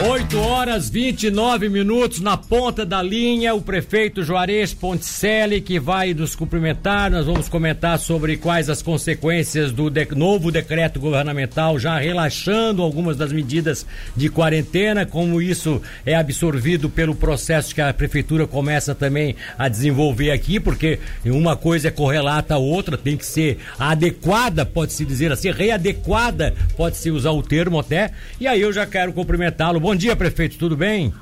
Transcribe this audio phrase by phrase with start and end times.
[0.00, 6.36] 8 horas 29 minutos na ponta da linha, o prefeito Juarez Ponticelli que vai nos
[6.36, 7.10] cumprimentar.
[7.10, 13.16] Nós vamos comentar sobre quais as consequências do de novo decreto governamental, já relaxando algumas
[13.16, 13.84] das medidas
[14.16, 20.30] de quarentena, como isso é absorvido pelo processo que a prefeitura começa também a desenvolver
[20.30, 25.50] aqui, porque uma coisa é correlata à outra, tem que ser adequada, pode-se dizer assim,
[25.50, 28.12] readequada, pode-se usar o termo até.
[28.40, 29.87] E aí eu já quero cumprimentá-lo.
[29.88, 31.14] Bom dia, prefeito, tudo bem?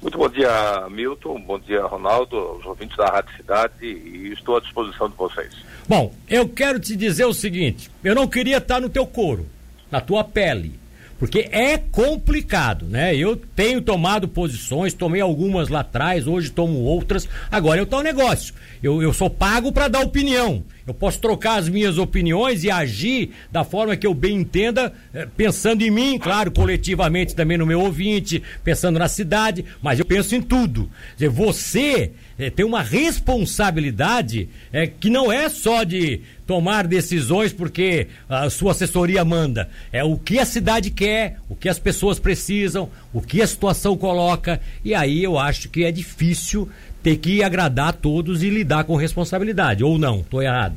[0.00, 1.38] Muito bom dia, Milton.
[1.42, 5.54] Bom dia, Ronaldo, os ouvintes da Rádio Cidade e estou à disposição de vocês.
[5.86, 9.46] Bom, eu quero te dizer o seguinte: eu não queria estar no teu couro,
[9.90, 10.80] na tua pele.
[11.18, 13.14] Porque é complicado, né?
[13.14, 17.28] Eu tenho tomado posições, tomei algumas lá atrás, hoje tomo outras.
[17.50, 18.54] Agora eu tô um negócio.
[18.82, 20.64] Eu, eu sou pago para dar opinião.
[20.86, 25.26] Eu posso trocar as minhas opiniões e agir da forma que eu bem entenda, eh,
[25.36, 30.34] pensando em mim, claro, coletivamente também no meu ouvinte, pensando na cidade, mas eu penso
[30.34, 30.90] em tudo.
[31.30, 38.48] Você é, tem uma responsabilidade é, que não é só de tomar decisões porque a
[38.48, 39.68] sua assessoria manda.
[39.92, 43.96] É o que a cidade quer, o que as pessoas precisam, o que a situação
[43.96, 44.60] coloca.
[44.84, 46.68] E aí eu acho que é difícil
[47.02, 49.82] ter que agradar a todos e lidar com responsabilidade.
[49.84, 50.20] Ou não?
[50.20, 50.76] Estou errado.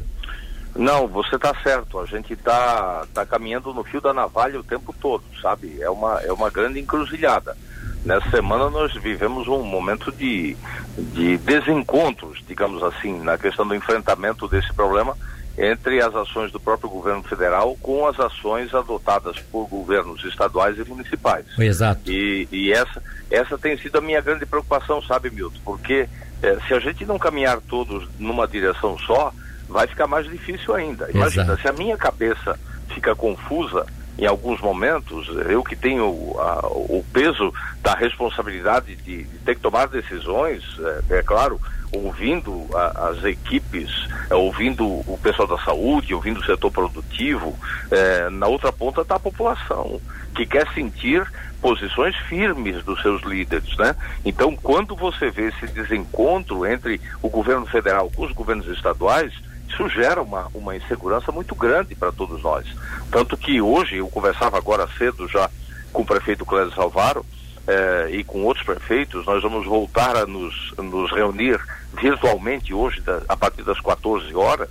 [0.76, 2.00] Não, você está certo.
[2.00, 5.80] A gente está tá caminhando no fio da navalha o tempo todo, sabe?
[5.82, 7.56] É uma, é uma grande encruzilhada.
[8.04, 10.58] Nessa semana nós vivemos um momento de,
[10.98, 15.16] de desencontros, digamos assim, na questão do enfrentamento desse problema
[15.58, 20.84] entre as ações do próprio governo federal com as ações adotadas por governos estaduais e
[20.84, 21.46] municipais.
[21.60, 22.10] Exato.
[22.10, 25.60] E, e essa, essa tem sido a minha grande preocupação, sabe, Milton?
[25.64, 26.10] Porque
[26.42, 29.32] eh, se a gente não caminhar todos numa direção só,
[29.70, 31.10] vai ficar mais difícil ainda.
[31.12, 31.62] Imagina, Exato.
[31.62, 32.60] se a minha cabeça
[32.90, 33.86] fica confusa,
[34.18, 36.06] em alguns momentos, eu que tenho
[36.40, 40.64] a, o peso da responsabilidade de, de, ter que tomar decisões,
[41.10, 41.60] é, é claro,
[41.92, 43.90] ouvindo a, as equipes,
[44.30, 47.58] é, ouvindo o pessoal da saúde, ouvindo o setor produtivo,
[47.90, 50.00] é, na outra ponta está a população,
[50.36, 51.26] que quer sentir
[51.60, 53.96] posições firmes dos seus líderes, né?
[54.26, 59.34] Então, quando você vê esse desencontro entre o governo federal com os governos estaduais,
[59.74, 62.66] isso gera uma, uma insegurança muito grande para todos nós.
[63.12, 65.50] Tanto que hoje, eu conversava agora cedo já
[65.92, 67.26] com o prefeito Clésio Salvaro
[67.68, 71.60] eh, e com outros prefeitos, nós vamos voltar a nos, nos reunir
[72.00, 74.70] virtualmente hoje, da, a partir das 14 horas,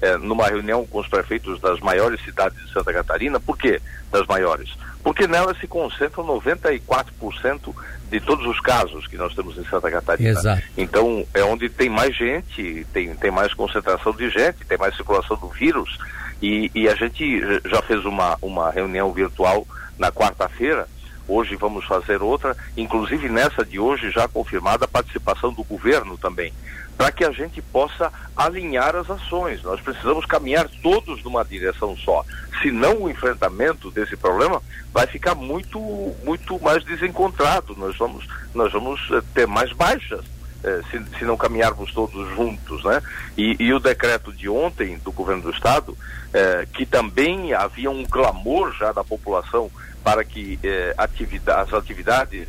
[0.00, 3.40] eh, numa reunião com os prefeitos das maiores cidades de Santa Catarina.
[3.40, 4.70] Por quê das maiores?
[5.04, 7.74] Porque nelas se concentram 94%
[8.10, 10.30] de todos os casos que nós temos em Santa Catarina.
[10.30, 10.62] Exato.
[10.78, 15.36] Então, é onde tem mais gente, tem, tem mais concentração de gente, tem mais circulação
[15.36, 15.98] do vírus.
[16.40, 19.66] E, e a gente já fez uma, uma reunião virtual
[19.98, 20.88] na quarta-feira.
[21.28, 26.52] Hoje vamos fazer outra, inclusive nessa de hoje já confirmada a participação do governo também
[26.96, 29.62] para que a gente possa alinhar as ações.
[29.62, 32.24] Nós precisamos caminhar todos numa direção só.
[32.62, 34.62] Senão o enfrentamento desse problema
[34.92, 35.78] vai ficar muito,
[36.24, 37.74] muito mais desencontrado.
[37.76, 40.24] Nós vamos, nós vamos eh, ter mais baixas.
[40.62, 43.02] Eh, se, se, não caminharmos todos juntos, né?
[43.36, 45.96] E, e, o decreto de ontem do governo do estado,
[46.32, 49.70] eh, que também havia um clamor já da população
[50.02, 50.58] para que
[50.98, 52.46] atividade, as atividades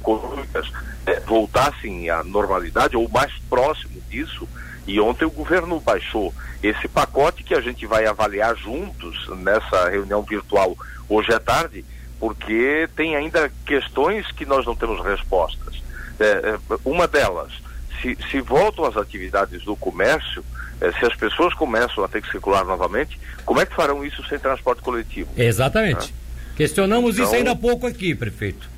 [0.00, 0.70] econômicas
[1.06, 4.48] é, voltassem à normalidade ou mais próximo disso.
[4.86, 6.32] E ontem o governo baixou
[6.62, 10.76] esse pacote que a gente vai avaliar juntos nessa reunião virtual
[11.08, 11.84] hoje à tarde,
[12.18, 15.82] porque tem ainda questões que nós não temos respostas.
[16.18, 17.52] É, é uma delas,
[18.00, 20.44] se, se voltam as atividades do comércio,
[20.80, 24.26] é, se as pessoas começam a ter que circular novamente, como é que farão isso
[24.28, 25.30] sem transporte coletivo?
[25.36, 26.14] Exatamente.
[26.56, 28.68] Questionamos então, isso ainda há pouco aqui, prefeito.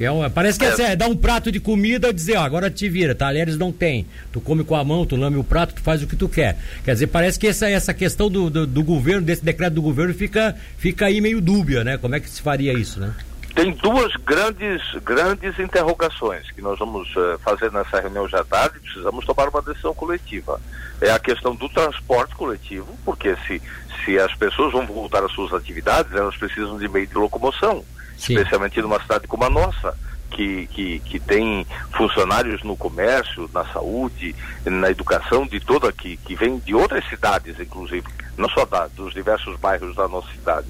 [0.00, 2.42] É uma, parece que é, assim, é, dá um prato de comida e dizer, ó,
[2.42, 4.06] agora te vira, talheres não tem.
[4.32, 6.56] Tu come com a mão, tu lame o prato, tu faz o que tu quer.
[6.84, 10.14] Quer dizer, parece que essa, essa questão do, do, do governo, desse decreto do governo,
[10.14, 11.98] fica, fica aí meio dúbia, né?
[11.98, 13.12] Como é que se faria isso, né?
[13.54, 18.78] Tem duas grandes, grandes interrogações que nós vamos uh, fazer nessa reunião já tarde.
[18.78, 20.60] Precisamos tomar uma decisão coletiva.
[21.00, 23.60] É a questão do transporte coletivo, porque se,
[24.04, 27.84] se as pessoas vão voltar às suas atividades, elas precisam de meio de locomoção.
[28.18, 28.34] Sim.
[28.34, 29.96] especialmente numa cidade como a nossa,
[30.30, 31.66] que, que, que tem
[31.96, 34.34] funcionários no comércio, na saúde,
[34.64, 38.06] na educação, de toda que, que vem de outras cidades, inclusive,
[38.36, 40.66] não só da, dos diversos bairros da nossa cidade.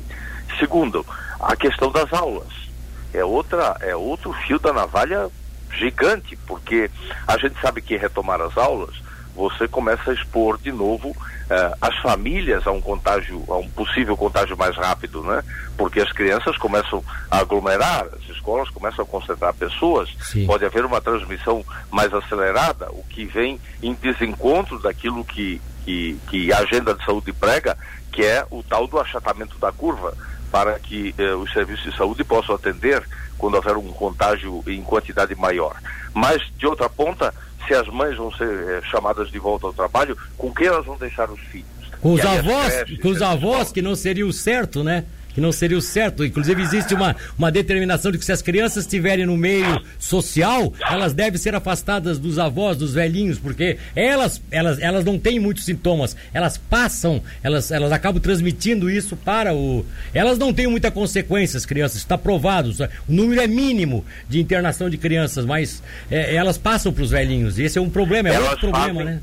[0.59, 1.05] Segundo,
[1.41, 2.69] a questão das aulas.
[3.13, 5.31] É outra, é outro fio da navalha
[5.73, 6.91] gigante, porque
[7.27, 8.95] a gente sabe que retomar as aulas
[9.35, 14.17] você começa a expor de novo uh, as famílias a um contágio, a um possível
[14.17, 15.43] contágio mais rápido, né?
[15.77, 20.47] Porque as crianças começam a aglomerar, as escolas começam a concentrar pessoas, Sim.
[20.47, 26.53] pode haver uma transmissão mais acelerada, o que vem em desencontro daquilo que, que, que
[26.53, 27.77] a agenda de saúde prega,
[28.13, 30.15] que é o tal do achatamento da curva,
[30.51, 35.35] para que eh, os serviços de saúde possam atender quando houver um contágio em quantidade
[35.35, 35.77] maior.
[36.15, 37.33] Mas, de outra ponta,
[37.69, 40.97] se as mães vão ser eh, chamadas de volta ao trabalho, com quem elas vão
[40.97, 41.69] deixar os filhos?
[42.01, 45.05] Com os avós, creches, com os avós, que não seria o certo, né?
[45.35, 46.25] Que não seria o certo.
[46.25, 51.13] Inclusive, existe uma, uma determinação de que se as crianças estiverem no meio social, elas
[51.13, 56.17] devem ser afastadas dos avós, dos velhinhos, porque elas, elas, elas não têm muitos sintomas.
[56.33, 59.85] Elas passam, elas, elas acabam transmitindo isso para o.
[60.13, 62.71] Elas não têm muita consequência, as crianças, está provado.
[63.09, 67.59] O número é mínimo de internação de crianças, mas é, elas passam para os velhinhos.
[67.59, 69.21] E esse é um problema, é elas outro problema, fazem, né?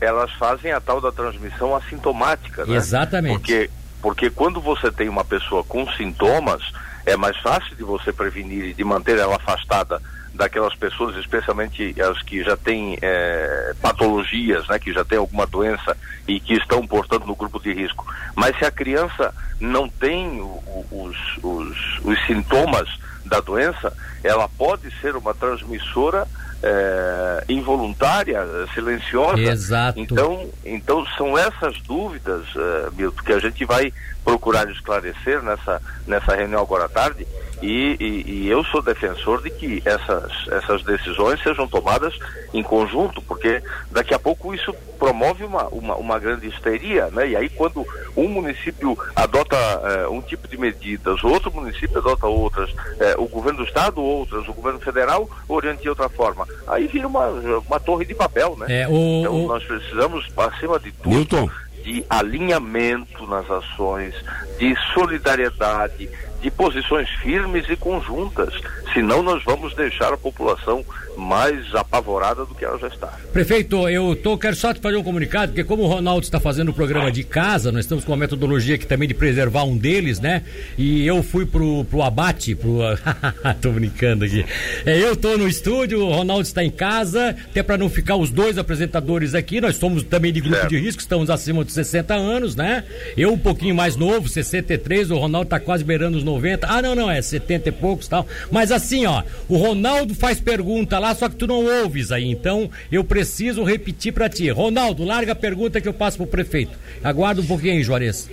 [0.00, 2.76] Elas fazem a tal da transmissão assintomática, né?
[2.76, 3.38] Exatamente.
[3.38, 3.70] Porque
[4.02, 6.60] porque quando você tem uma pessoa com sintomas,
[7.06, 10.02] é mais fácil de você prevenir e de manter ela afastada
[10.34, 15.96] daquelas pessoas, especialmente as que já têm é, patologias, né, que já têm alguma doença
[16.26, 18.04] e que estão, portanto, no grupo de risco.
[18.34, 22.88] Mas se a criança não tem o, os, os, os sintomas
[23.24, 23.92] da doença,
[24.24, 26.26] ela pode ser uma transmissora
[26.62, 28.40] é, involuntária,
[28.72, 29.40] silenciosa.
[29.40, 29.98] Exato.
[29.98, 33.92] Então, então são essas dúvidas, uh, Milton, que a gente vai
[34.24, 37.26] procurar esclarecer nessa, nessa reunião agora à tarde
[37.62, 42.12] e, e, e, eu sou defensor de que essas, essas decisões sejam tomadas
[42.52, 47.28] em conjunto, porque daqui a pouco isso promove uma, uma, uma grande histeria, né?
[47.28, 47.86] E aí quando
[48.16, 53.58] um município adota eh, um tipo de medidas, outro município adota outras, eh, o governo
[53.58, 57.26] do estado outras, o governo federal orienta de outra forma, aí vira uma,
[57.66, 58.82] uma torre de papel, né?
[58.82, 59.48] É, o, então o...
[59.48, 61.48] nós precisamos, acima de tudo, Milton.
[61.84, 64.14] de alinhamento nas ações,
[64.58, 66.08] de solidariedade,
[66.42, 68.52] de posições firmes e conjuntas,
[68.92, 70.84] senão nós vamos deixar a população
[71.16, 73.18] mais apavorada do que ela já está.
[73.32, 76.70] Prefeito, eu tô, quero só te fazer um comunicado, porque como o Ronaldo está fazendo
[76.70, 80.20] o programa de casa, nós estamos com uma metodologia aqui também de preservar um deles,
[80.20, 80.42] né?
[80.76, 82.78] E eu fui pro, pro abate, pro.
[83.60, 84.44] tô brincando aqui.
[84.84, 88.30] É, eu tô no estúdio, o Ronaldo está em casa, até para não ficar os
[88.30, 90.70] dois apresentadores aqui, nós somos também de grupo certo.
[90.70, 92.84] de risco, estamos acima de 60 anos, né?
[93.16, 96.66] Eu um pouquinho mais novo, 63, o Ronaldo tá quase beirando os 90.
[96.66, 98.26] Ah, não, não, é 70 e poucos tal.
[98.50, 102.30] Mas assim, ó, o Ronaldo faz pergunta lá, só que tu não ouves aí.
[102.30, 104.48] Então eu preciso repetir para ti.
[104.50, 106.78] Ronaldo, larga a pergunta que eu passo pro prefeito.
[107.02, 108.30] Aguarda um pouquinho Juarez.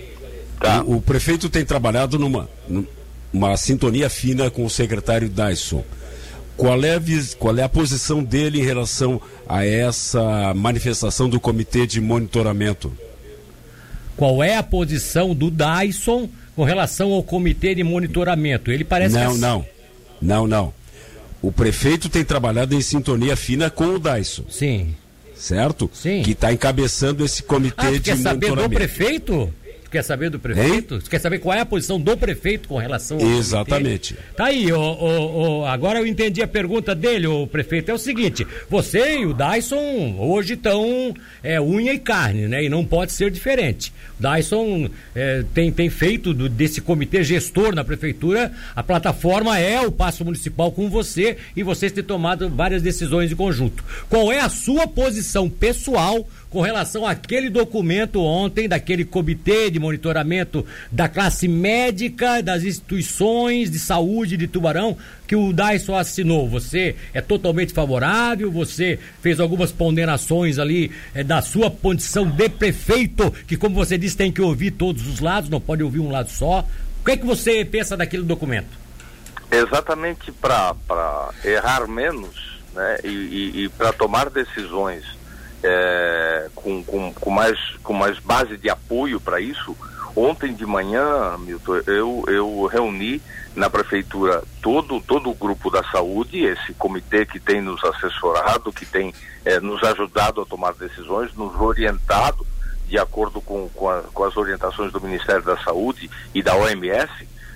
[0.58, 0.82] Tá.
[0.82, 2.48] O, o, prefeito tem trabalhado numa,
[3.32, 5.84] numa sintonia fina com o secretário Dyson.
[6.56, 7.00] Qual é, a,
[7.38, 12.92] qual é a posição dele em relação a essa manifestação do comitê de monitoramento?
[14.14, 18.70] Qual é a posição do Dyson com relação ao comitê de monitoramento?
[18.70, 19.38] Ele parece não, que.
[19.38, 19.66] Não, não.
[20.20, 20.79] Não, não.
[21.42, 24.44] O prefeito tem trabalhado em sintonia fina com o Daiso.
[24.48, 24.94] Sim.
[25.34, 25.90] Certo?
[25.94, 26.22] Sim.
[26.22, 29.52] Que está encabeçando esse comitê ah, de quer saber do prefeito?
[29.90, 30.94] Tu quer saber do prefeito?
[30.94, 31.00] Hein?
[31.02, 34.14] Tu quer saber qual é a posição do prefeito com relação ao Exatamente.
[34.14, 34.34] Comitê?
[34.36, 37.90] Tá aí, ó, agora eu entendi a pergunta dele, o prefeito.
[37.90, 42.62] É o seguinte: você e o Dyson hoje estão é, unha e carne, né?
[42.62, 43.92] E não pode ser diferente.
[44.16, 49.90] Dyson é, tem, tem feito do, desse comitê gestor na prefeitura, a plataforma é o
[49.90, 53.82] Passo Municipal com você e vocês têm tomado várias decisões em conjunto.
[54.08, 60.66] Qual é a sua posição pessoal com relação àquele documento ontem, daquele comitê de monitoramento
[60.90, 66.48] da classe médica, das instituições de saúde de Tubarão, que o Dyson assinou?
[66.48, 68.50] Você é totalmente favorável?
[68.50, 74.16] Você fez algumas ponderações ali é, da sua condição de prefeito, que, como você disse,
[74.16, 76.66] tem que ouvir todos os lados, não pode ouvir um lado só.
[77.00, 78.80] O que é que você pensa daquele documento?
[79.52, 80.74] Exatamente para
[81.44, 85.19] errar menos né, e, e, e para tomar decisões
[85.62, 89.76] é, com, com, com, mais, com mais base de apoio para isso,
[90.16, 93.22] ontem de manhã, Milton, eu, eu reuni
[93.54, 98.86] na prefeitura todo, todo o grupo da saúde, esse comitê que tem nos assessorado, que
[98.86, 99.12] tem
[99.44, 102.46] é, nos ajudado a tomar decisões, nos orientado
[102.86, 107.08] de acordo com, com, a, com, as orientações do Ministério da Saúde e da OMS,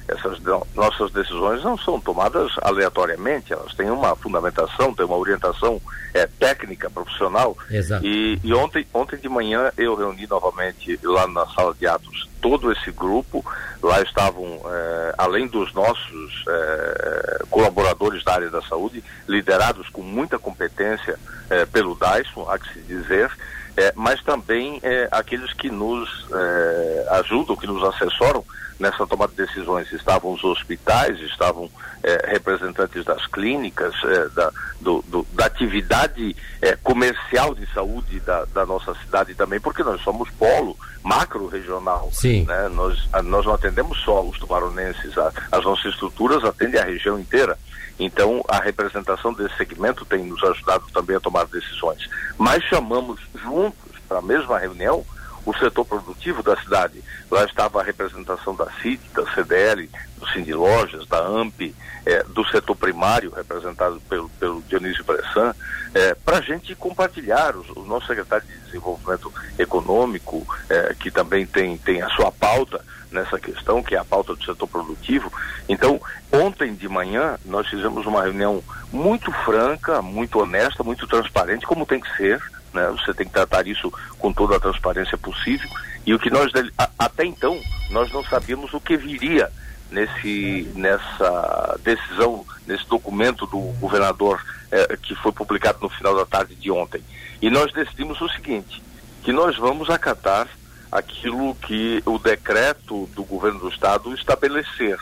[0.06, 0.38] essas
[0.74, 5.80] nossas decisões não são tomadas aleatoriamente, elas têm uma fundamentação, têm uma orientação
[6.12, 7.56] é, técnica, profissional.
[7.70, 8.04] Exato.
[8.06, 12.70] E, e ontem, ontem de manhã eu reuni novamente lá na sala de atos todo
[12.70, 13.44] esse grupo.
[13.82, 20.38] Lá estavam, é, além dos nossos é, colaboradores da área da saúde, liderados com muita
[20.38, 21.18] competência
[21.50, 23.30] é, pelo Dyson, há que se dizer,
[23.76, 28.44] é, mas também é, aqueles que nos é, ajudam, que nos assessoram
[28.78, 29.90] nessa tomada de decisões.
[29.92, 31.70] Estavam os hospitais, estavam
[32.02, 34.50] é, representantes das clínicas, é, da,
[34.80, 40.00] do, do, da atividade é, comercial de saúde da, da, nossa cidade também, porque nós
[40.02, 42.10] somos polo macro-regional.
[42.44, 42.68] Né?
[42.68, 47.18] Nós, a, nós não atendemos só os tubaronenses, a, as nossas estruturas atendem a região
[47.18, 47.58] inteira.
[47.98, 52.08] Então, a representação desse segmento tem nos ajudado também a tomar decisões.
[52.36, 53.20] Mas chamamos
[53.64, 55.04] juntos para a mesma reunião
[55.46, 57.02] o setor produtivo da cidade.
[57.30, 61.74] Lá estava a representação da CIT, da CDL, do Cindy Lojas, da AMP,
[62.06, 65.54] eh, do setor primário, representado pelo, pelo Dionísio Bressan,
[65.94, 67.54] eh, para a gente compartilhar.
[67.56, 72.82] O, o, nosso secretário de Desenvolvimento Econômico, eh, que também tem, tem a sua pauta
[73.10, 75.30] nessa questão, que é a pauta do setor produtivo.
[75.68, 76.00] Então,
[76.32, 82.00] ontem de manhã, nós fizemos uma reunião muito franca, muito honesta, muito transparente, como tem
[82.00, 82.40] que ser
[82.74, 82.86] né?
[82.90, 85.68] Você tem que tratar isso com toda a transparência possível.
[86.04, 86.52] E o que nós
[86.98, 87.58] até então
[87.90, 89.50] nós não sabíamos o que viria
[89.90, 96.54] nesse nessa decisão, nesse documento do governador eh, que foi publicado no final da tarde
[96.54, 97.02] de ontem.
[97.40, 98.82] E nós decidimos o seguinte,
[99.22, 100.48] que nós vamos acatar
[100.90, 104.98] aquilo que o decreto do governo do estado estabelecer,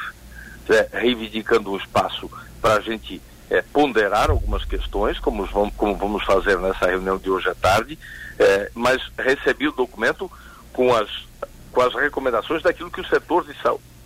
[0.68, 0.86] né?
[0.92, 3.20] reivindicando um espaço para a gente
[3.52, 7.98] é, ponderar algumas questões, como vamos, como vamos fazer nessa reunião de hoje à tarde,
[8.38, 10.30] é, mas recebi o documento
[10.72, 11.10] com as,
[11.70, 13.54] com as recomendações daquilo que o setor de,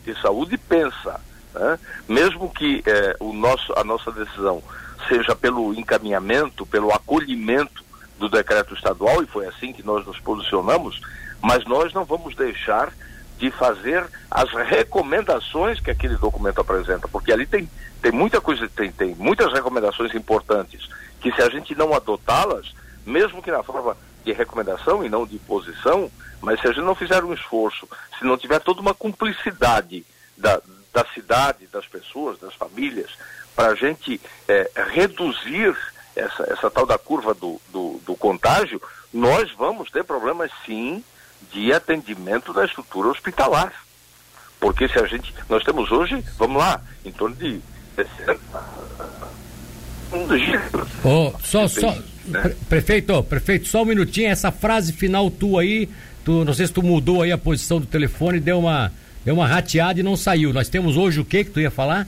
[0.05, 1.21] de saúde pensa.
[1.55, 1.79] Né?
[2.09, 4.61] Mesmo que é, o nosso, a nossa decisão
[5.09, 7.85] seja pelo encaminhamento, pelo acolhimento
[8.19, 11.00] do decreto estadual, e foi assim que nós nos posicionamos,
[11.41, 12.93] mas nós não vamos deixar
[13.38, 17.69] de fazer as recomendações que aquele documento apresenta, porque ali tem,
[18.00, 20.88] tem muita coisa, tem, tem muitas recomendações importantes
[21.21, 22.73] que se a gente não adotá-las,
[23.05, 26.95] mesmo que na forma de recomendação e não de posição, mas se a gente não
[26.95, 27.88] fizer um esforço,
[28.19, 30.05] se não tiver toda uma cumplicidade
[30.37, 30.61] da,
[30.93, 33.11] da cidade, das pessoas, das famílias,
[33.55, 35.76] para a gente é, reduzir
[36.14, 38.81] essa, essa tal da curva do, do, do contágio,
[39.12, 41.05] nós vamos ter problemas sim
[41.52, 43.73] de atendimento da estrutura hospitalar.
[44.61, 45.35] Porque se a gente.
[45.49, 47.61] Nós temos hoje, vamos lá, em torno de
[47.95, 48.40] 60.
[51.05, 52.55] Oh, só, só, né?
[52.69, 55.88] prefeito, prefeito, só um minutinho, essa frase final tua aí,
[56.25, 58.93] tu, não sei se tu mudou aí a posição do telefone, deu uma,
[59.25, 60.52] deu uma rateada e não saiu.
[60.52, 62.07] Nós temos hoje o que que tu ia falar?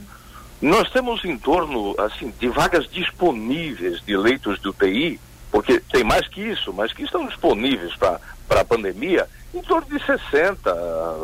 [0.61, 5.19] Nós temos em torno, assim, de vagas disponíveis de leitos de UTI,
[5.51, 8.19] porque tem mais que isso, mas que estão disponíveis para
[8.61, 10.73] a pandemia, em torno de 60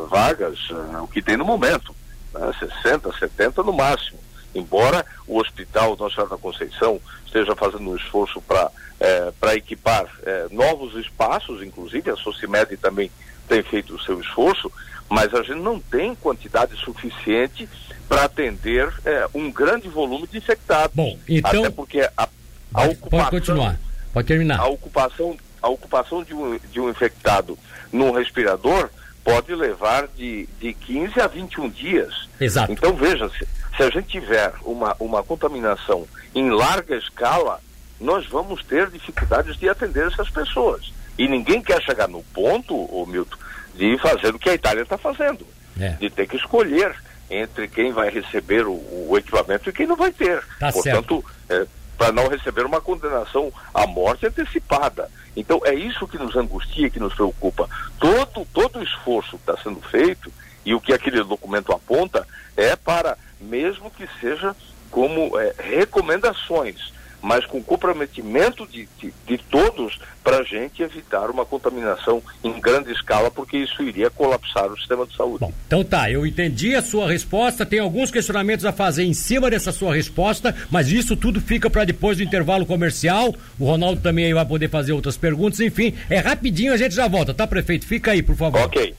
[0.09, 1.95] vagas, uh, o que tem no momento.
[2.33, 2.51] Né?
[2.59, 4.19] 60, 70 no máximo.
[4.53, 10.05] Embora o hospital Nossa Senhora da Conceição esteja fazendo um esforço para é, para equipar
[10.23, 13.11] é, novos espaços, inclusive a Socimed também
[13.47, 14.71] tem feito o seu esforço,
[15.09, 17.69] mas a gente não tem quantidade suficiente
[18.07, 20.95] para atender é, um grande volume de infectados.
[20.95, 21.61] Bom, então...
[21.61, 22.27] Até porque a, a
[22.71, 23.19] pode, ocupação...
[23.19, 23.79] Pode continuar,
[24.13, 24.59] pode terminar.
[24.59, 27.57] A ocupação, a ocupação de um, de um infectado
[27.91, 28.89] num respirador
[29.23, 32.29] pode levar de, de 15 a 21 dias.
[32.39, 32.71] Exato.
[32.71, 37.59] Então, veja, se, se a gente tiver uma, uma contaminação em larga escala,
[37.99, 40.93] nós vamos ter dificuldades de atender essas pessoas.
[41.17, 43.37] E ninguém quer chegar no ponto, ô Milton,
[43.73, 45.47] de fazer o que a Itália está fazendo.
[45.79, 45.89] É.
[45.93, 46.95] De ter que escolher
[47.29, 48.73] entre quem vai receber o,
[49.09, 50.43] o equipamento e quem não vai ter.
[50.59, 51.65] Tá Portanto, é,
[51.97, 55.09] para não receber uma condenação à morte antecipada.
[55.35, 57.69] Então é isso que nos angustia, que nos preocupa.
[57.99, 60.31] Todo, todo o esforço que está sendo feito
[60.65, 64.55] e o que aquele documento aponta é para, mesmo que seja
[64.89, 66.93] como é, recomendações,
[67.25, 72.91] mas com comprometimento de, de, de todos para a gente evitar uma contaminação em grande
[72.91, 75.39] escala, porque isso iria colapsar o sistema de saúde.
[75.39, 79.49] Bom, então tá, eu entendi a sua resposta, tem alguns questionamentos a fazer em cima
[79.49, 83.33] dessa sua resposta, mas isso tudo fica para depois do intervalo comercial.
[83.57, 87.07] O Ronaldo também aí vai poder fazer outras perguntas, enfim, é rapidinho, a gente já
[87.07, 87.87] volta, tá, prefeito?
[87.87, 88.61] Fica aí, por favor.
[88.61, 88.93] Ok.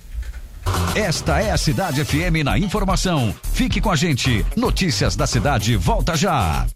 [0.96, 3.32] Esta é a Cidade FM na informação.
[3.52, 4.44] Fique com a gente.
[4.56, 6.66] Notícias da cidade, volta já.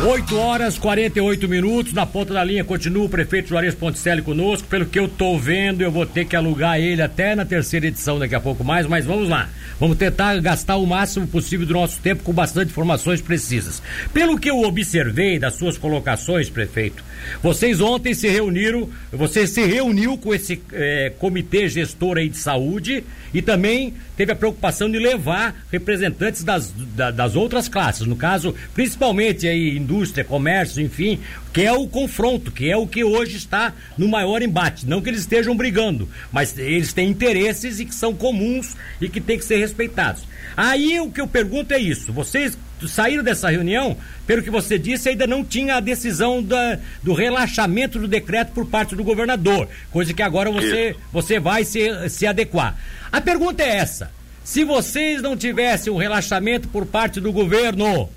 [0.00, 4.68] 8 horas 48 minutos, na ponta da linha continua o prefeito Juarez Ponticelli conosco.
[4.68, 8.18] Pelo que eu tô vendo, eu vou ter que alugar ele até na terceira edição
[8.18, 9.48] daqui a pouco mais, mas vamos lá.
[9.80, 13.82] Vamos tentar gastar o máximo possível do nosso tempo com bastante informações precisas.
[14.12, 17.02] Pelo que eu observei das suas colocações, prefeito,
[17.42, 23.04] vocês ontem se reuniram, você se reuniu com esse eh, comitê gestor aí de saúde
[23.32, 28.54] e também teve a preocupação de levar representantes das, da, das outras classes, no caso,
[28.74, 31.20] principalmente aí indústria, comércio, enfim,
[31.52, 34.86] que é o confronto, que é o que hoje está no maior embate.
[34.86, 39.20] Não que eles estejam brigando, mas eles têm interesses e que são comuns e que
[39.20, 40.22] têm que ser respeitados.
[40.56, 43.96] Aí o que eu pergunto é isso: vocês saíram dessa reunião,
[44.26, 48.66] pelo que você disse, ainda não tinha a decisão da, do relaxamento do decreto por
[48.66, 52.76] parte do governador, coisa que agora você, você vai se, se adequar.
[53.10, 54.10] A pergunta é essa:
[54.44, 58.08] se vocês não tivessem o um relaxamento por parte do governo,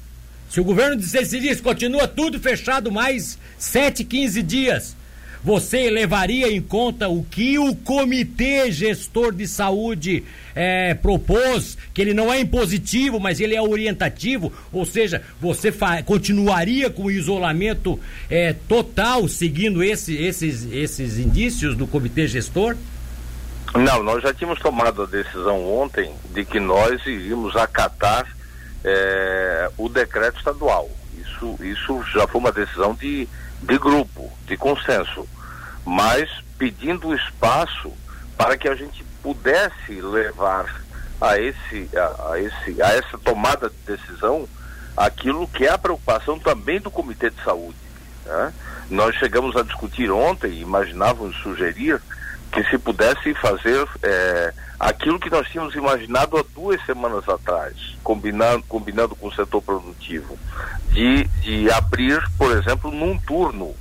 [0.51, 4.98] se o governo decidisse continua tudo fechado mais 7, 15 dias,
[5.41, 12.13] você levaria em conta o que o comitê gestor de saúde é, propôs, que ele
[12.13, 15.74] não é impositivo, mas ele é orientativo, ou seja, você
[16.05, 17.98] continuaria com o isolamento
[18.29, 22.75] é, total, seguindo esse, esses, esses indícios do comitê gestor?
[23.74, 28.27] Não, nós já tínhamos tomado a decisão ontem de que nós iríamos acatar
[28.83, 30.89] é, o decreto estadual.
[31.17, 33.27] Isso, isso já foi uma decisão de,
[33.61, 35.27] de grupo, de consenso,
[35.85, 37.91] mas pedindo espaço
[38.38, 40.83] para que a gente pudesse levar
[41.19, 44.47] a esse a, a, esse a essa tomada de decisão
[44.97, 47.77] aquilo que é a preocupação também do Comitê de Saúde.
[48.25, 48.53] Né?
[48.89, 52.01] Nós chegamos a discutir ontem, imaginávamos sugerir
[52.51, 58.63] que se pudesse fazer é, aquilo que nós tínhamos imaginado há duas semanas atrás, combinando,
[58.67, 60.38] combinando com o setor produtivo,
[60.89, 63.75] de, de abrir, por exemplo, num turno.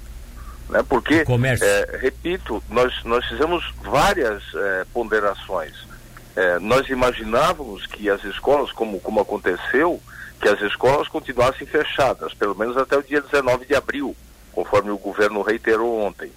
[0.68, 0.84] Né?
[0.86, 1.24] Porque,
[1.62, 5.74] é, repito, nós, nós fizemos várias é, ponderações.
[6.36, 10.00] É, nós imaginávamos que as escolas, como, como aconteceu,
[10.38, 14.14] que as escolas continuassem fechadas, pelo menos até o dia 19 de abril,
[14.52, 16.30] conforme o governo reiterou ontem.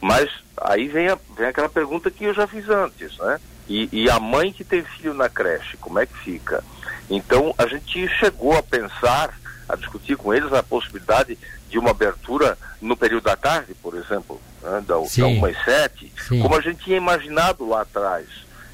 [0.00, 0.28] Mas
[0.60, 3.38] aí vem, a, vem aquela pergunta que eu já fiz antes, né?
[3.70, 6.64] E, e, a mãe que tem filho na creche, como é que fica?
[7.08, 9.32] Então a gente chegou a pensar,
[9.68, 14.40] a discutir com eles a possibilidade de uma abertura no período da tarde, por exemplo,
[14.60, 14.82] né?
[14.84, 16.12] da, da 1 às 7,
[16.42, 18.26] como a gente tinha imaginado lá atrás,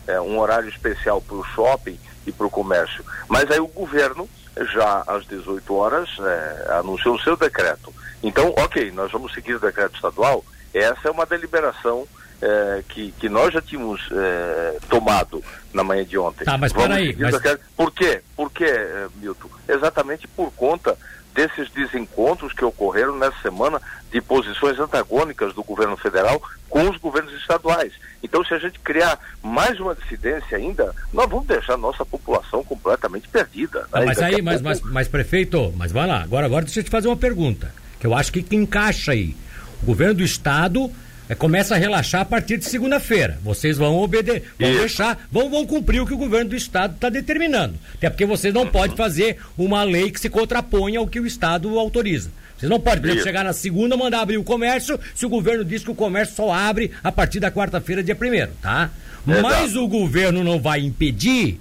[0.06, 3.04] é, um horário especial para o shopping e para o comércio.
[3.28, 4.26] Mas aí o governo,
[4.72, 7.92] já às 18 horas, é, anunciou o seu decreto.
[8.22, 12.08] Então, ok, nós vamos seguir o decreto estadual, essa é uma deliberação
[12.40, 16.44] é, que, que nós já tínhamos é, tomado na manhã de ontem.
[16.44, 17.16] Tá, mas peraí.
[17.18, 17.34] Mas...
[17.76, 18.22] Por quê?
[18.34, 19.48] Por quê, eh, Milton?
[19.68, 20.96] Exatamente por conta
[21.34, 27.32] desses desencontros que ocorreram nessa semana de posições antagônicas do governo federal com os governos
[27.34, 27.92] estaduais.
[28.22, 32.64] Então, se a gente criar mais uma dissidência ainda, nós vamos deixar a nossa população
[32.64, 33.80] completamente perdida.
[33.80, 33.86] Né?
[33.92, 34.64] Ah, mas aí, mas, pouco...
[34.64, 37.70] mas, mas, prefeito, mas vai lá, agora, agora deixa eu te fazer uma pergunta,
[38.00, 39.36] que eu acho que encaixa aí.
[39.82, 40.94] O governo do estado é,
[41.34, 43.38] começa a relaxar a partir de segunda-feira.
[43.42, 44.80] Vocês vão obedecer, vão Isso.
[44.80, 47.74] deixar, vão, vão cumprir o que o governo do estado está determinando.
[47.94, 48.70] Até porque vocês não uhum.
[48.70, 52.30] podem fazer uma lei que se contraponha ao que o estado autoriza.
[52.56, 55.64] Vocês não podem, por exemplo, chegar na segunda, mandar abrir o comércio, se o governo
[55.64, 58.90] diz que o comércio só abre a partir da quarta-feira, dia primeiro, tá?
[59.26, 59.42] Exato.
[59.42, 61.60] Mas o governo não vai impedir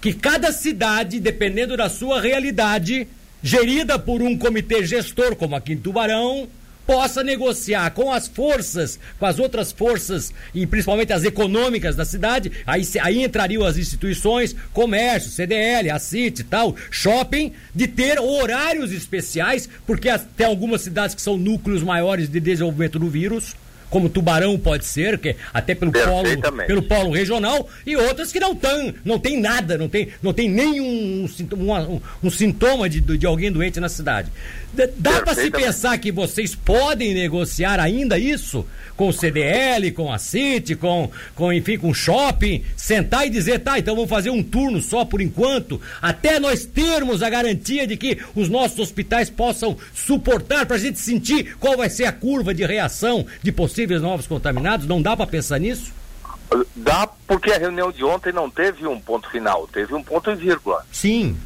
[0.00, 3.08] que cada cidade, dependendo da sua realidade,
[3.42, 6.48] gerida por um comitê gestor, como aqui em Tubarão,
[6.90, 12.50] possa negociar com as forças, com as outras forças, e principalmente as econômicas da cidade,
[12.66, 18.90] aí, aí entrariam as instituições, comércio, CDL, a CIT e tal, shopping, de ter horários
[18.90, 23.54] especiais, porque tem algumas cidades que são núcleos maiores de desenvolvimento do vírus,
[23.90, 28.54] como Tubarão pode ser, que até pelo polo, pelo polo regional, e outras que não
[28.54, 33.50] tão, não tem nada, não tem, não tem nenhum um, um, sintoma de, de alguém
[33.50, 34.30] doente na cidade.
[34.96, 38.64] Dá para se pensar que vocês podem negociar ainda isso?
[38.96, 43.60] Com o CDL, com a City, com, com enfim, com o shopping, sentar e dizer,
[43.60, 47.96] tá, então vamos fazer um turno só por enquanto, até nós termos a garantia de
[47.96, 52.54] que os nossos hospitais possam suportar para a gente sentir qual vai ser a curva
[52.54, 54.86] de reação de possíveis novos contaminados.
[54.86, 55.92] Não dá para pensar nisso?
[56.76, 60.34] Dá porque a reunião de ontem não teve um ponto final, teve um ponto e
[60.34, 60.84] vírgula.
[60.92, 61.38] Sim.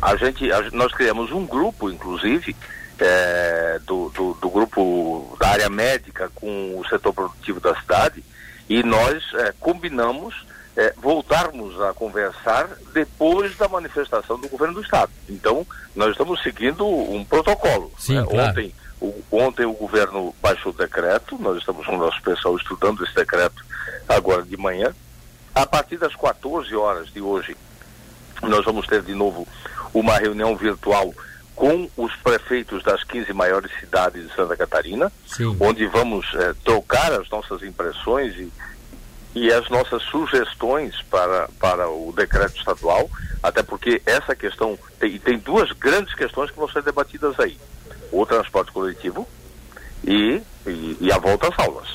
[0.00, 2.54] A gente, a, nós criamos um grupo, inclusive,
[2.98, 8.24] é, do, do, do, grupo da área médica com o setor produtivo da cidade
[8.68, 15.10] e nós é, combinamos é, voltarmos a conversar depois da manifestação do governo do Estado.
[15.28, 17.92] Então, nós estamos seguindo um protocolo.
[17.98, 18.26] Sim, né?
[18.28, 18.50] claro.
[18.50, 23.04] Ontem, o, ontem o governo baixou o decreto, nós estamos com o nosso pessoal estudando
[23.04, 23.64] esse decreto
[24.08, 24.94] agora de manhã.
[25.54, 27.56] A partir das 14 horas de hoje,
[28.42, 29.46] nós vamos ter de novo
[29.94, 31.14] uma reunião virtual
[31.54, 35.56] com os prefeitos das 15 maiores cidades de Santa Catarina, Sim.
[35.58, 38.52] onde vamos eh, trocar as nossas impressões e,
[39.34, 43.08] e as nossas sugestões para, para o decreto estadual,
[43.42, 47.58] até porque essa questão tem, tem duas grandes questões que vão ser debatidas aí:
[48.12, 49.26] o transporte coletivo
[50.04, 51.88] e, e, e a volta às aulas.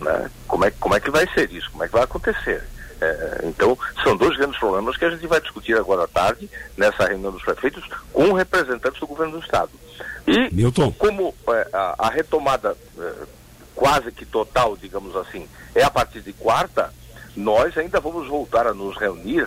[0.00, 0.30] Né?
[0.46, 1.70] Como, é, como é que vai ser isso?
[1.70, 2.62] Como é que vai acontecer?
[3.00, 7.06] É, então, são dois grandes problemas que a gente vai discutir agora à tarde, nessa
[7.06, 9.70] reunião dos prefeitos, com representantes do governo do Estado.
[10.26, 10.92] E Milton.
[10.92, 13.12] como é, a, a, retomada é,
[13.74, 16.92] quase que total, digamos assim, é a partir de quarta,
[17.36, 19.46] nós ainda vamos voltar a nos reunir,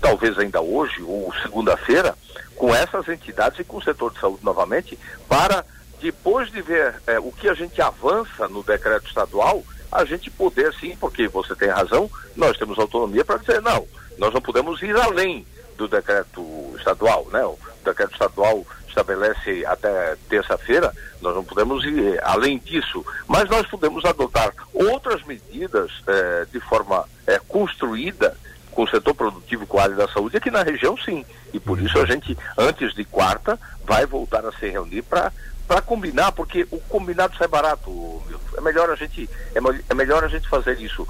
[0.00, 2.14] talvez ainda hoje ou segunda-feira,
[2.56, 5.64] com essas entidades e com o setor de saúde novamente, para
[6.00, 10.72] depois de ver é, o que a gente avança no decreto estadual, a gente poder
[10.74, 13.86] sim, porque você tem razão, nós temos autonomia para dizer, não,
[14.18, 15.46] nós não podemos ir além
[15.76, 17.44] do decreto estadual, né?
[17.44, 23.66] O decreto estadual estabelece até terça-feira, nós não podemos ir eh, além disso, mas nós
[23.66, 28.34] podemos adotar outras medidas eh, de forma eh, construída
[28.72, 31.24] com o setor produtivo e com a área da saúde aqui na região, sim.
[31.52, 35.30] E por isso a gente, antes de quarta, vai voltar a se reunir para
[35.66, 38.22] para combinar, porque o combinado sai barato,
[38.56, 39.58] É melhor a gente, é,
[39.90, 41.04] é melhor a gente fazer isso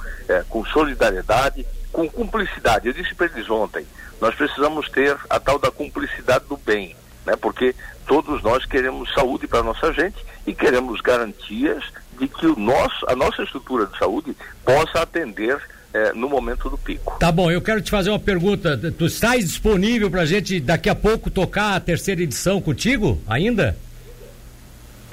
[0.48, 2.86] com solidariedade, com cumplicidade.
[2.88, 3.86] Eu disse para eles ontem,
[4.18, 6.96] nós precisamos ter a tal da cumplicidade do bem,
[7.26, 7.34] né?
[7.36, 7.74] Porque
[8.06, 11.84] todos nós queremos saúde para nossa gente e queremos garantias
[12.18, 14.34] de que o nosso, a nossa estrutura de saúde
[14.64, 15.60] possa atender
[15.92, 17.16] é, no momento do pico.
[17.18, 18.78] Tá bom, eu quero te fazer uma pergunta.
[18.96, 23.76] Tu estás disponível para a gente daqui a pouco tocar a terceira edição contigo ainda?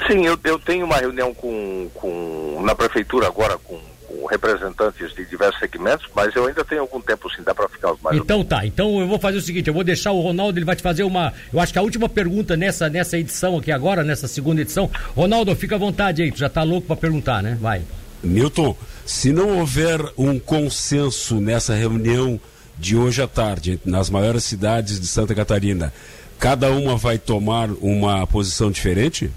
[0.08, 3.80] Sim, eu, eu tenho uma reunião com, com, na prefeitura agora com
[4.25, 8.17] representantes de diversos segmentos, mas eu ainda tenho algum tempo sim, dá para ficar mais.
[8.17, 10.75] Então tá, então eu vou fazer o seguinte, eu vou deixar o Ronaldo, ele vai
[10.75, 14.27] te fazer uma, eu acho que a última pergunta nessa, nessa edição aqui agora, nessa
[14.27, 14.89] segunda edição.
[15.15, 17.57] Ronaldo, fica à vontade aí, tu já tá louco para perguntar, né?
[17.59, 17.81] Vai.
[18.23, 22.39] Milton, se não houver um consenso nessa reunião
[22.77, 25.93] de hoje à tarde, nas maiores cidades de Santa Catarina,
[26.39, 29.29] cada uma vai tomar uma posição diferente?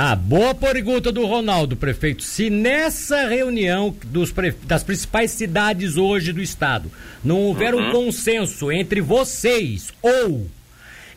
[0.00, 2.22] Ah, boa pergunta do Ronaldo, prefeito.
[2.22, 4.32] Se nessa reunião dos
[4.62, 6.88] das principais cidades hoje do estado
[7.24, 7.88] não houver uhum.
[7.88, 10.46] um consenso entre vocês ou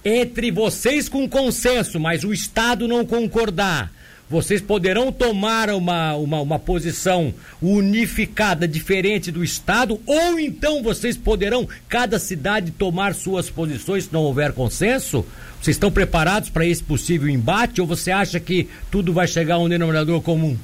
[0.04, 3.92] entre vocês com consenso, mas o estado não concordar,
[4.32, 11.68] vocês poderão tomar uma, uma, uma posição unificada, diferente do Estado, ou então vocês poderão,
[11.90, 15.24] cada cidade, tomar suas posições se não houver consenso?
[15.62, 19.60] Vocês estão preparados para esse possível embate ou você acha que tudo vai chegar a
[19.60, 20.58] um denominador comum?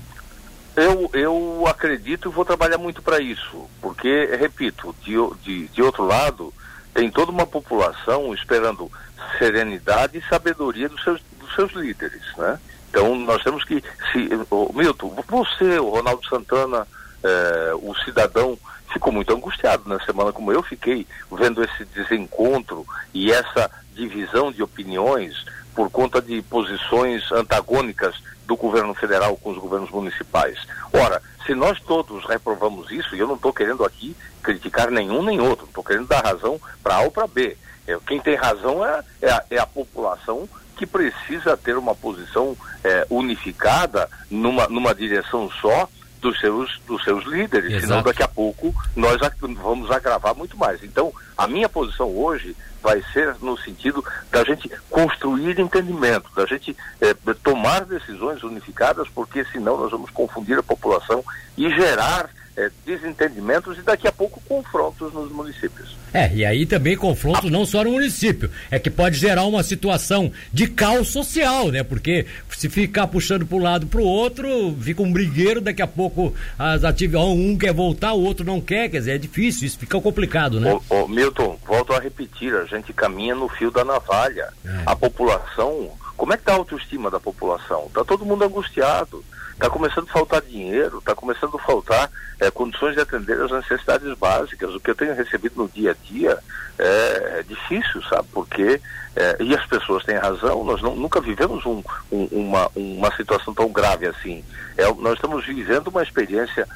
[0.76, 6.04] Eu, eu acredito e vou trabalhar muito para isso, porque, repito, de, de, de outro
[6.04, 6.52] lado,
[6.96, 8.92] tem toda uma população esperando
[9.38, 12.60] serenidade e sabedoria dos seus, dos seus líderes, né?
[12.90, 16.88] Então nós temos que, se, oh, Milton, você, o Ronaldo Santana,
[17.24, 18.58] eh, o cidadão,
[18.92, 24.62] ficou muito angustiado na semana como eu fiquei, vendo esse desencontro e essa divisão de
[24.64, 25.46] opiniões
[25.76, 30.58] por conta de posições antagônicas do governo federal com os governos municipais.
[30.94, 35.40] Ora, se nós todos reprovamos isso, e eu não estou querendo aqui criticar nenhum nem
[35.40, 37.58] outro, estou querendo dar razão para A ou para B.
[37.86, 42.56] É, quem tem razão é, é, a, é a população que precisa ter uma posição
[42.84, 47.88] é, unificada numa, numa direção só dos seus, dos seus líderes, Exato.
[47.88, 50.84] senão daqui a pouco nós vamos agravar muito mais.
[50.84, 56.76] Então, a minha posição hoje vai ser no sentido da gente construir entendimento, da gente
[57.02, 61.24] é, tomar decisões unificadas, porque senão nós vamos confundir a população
[61.58, 65.96] e gerar é, desentendimentos e daqui a pouco confrontos nos municípios.
[66.12, 70.32] É, e aí também confrontos não só no município, é que pode gerar uma situação
[70.52, 71.84] de caos social, né?
[71.84, 75.88] Porque se ficar puxando para um lado para o outro, fica um brigueiro, daqui a
[75.88, 79.78] pouco as atividades, um quer voltar, o outro não quer, quer dizer, é difícil, isso
[79.78, 80.80] fica complicado, né?
[80.90, 84.50] Ô, ô Milton, volto a repetir, a gente caminha no fio da navalha.
[84.66, 84.84] É.
[84.86, 87.86] A população Como é que está a autoestima da população?
[87.86, 89.24] Está todo mundo angustiado,
[89.58, 94.16] está começando a faltar dinheiro, está começando a faltar é, condições de atender as necessidades
[94.18, 94.74] básicas.
[94.74, 96.38] O que eu tenho recebido no dia a dia
[96.78, 98.28] é, é difícil, sabe?
[98.32, 98.80] Porque,
[99.16, 103.52] é, e as pessoas têm razão, nós não, nunca vivemos um, um, uma, uma situação
[103.52, 104.46] tão grave assim.
[104.78, 106.68] É, nós estamos vivendo uma experiência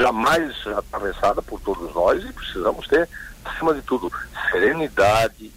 [0.00, 3.08] jamais atravessada por todos nós e precisamos ter,
[3.44, 4.10] acima de tudo,
[4.50, 5.52] serenidade,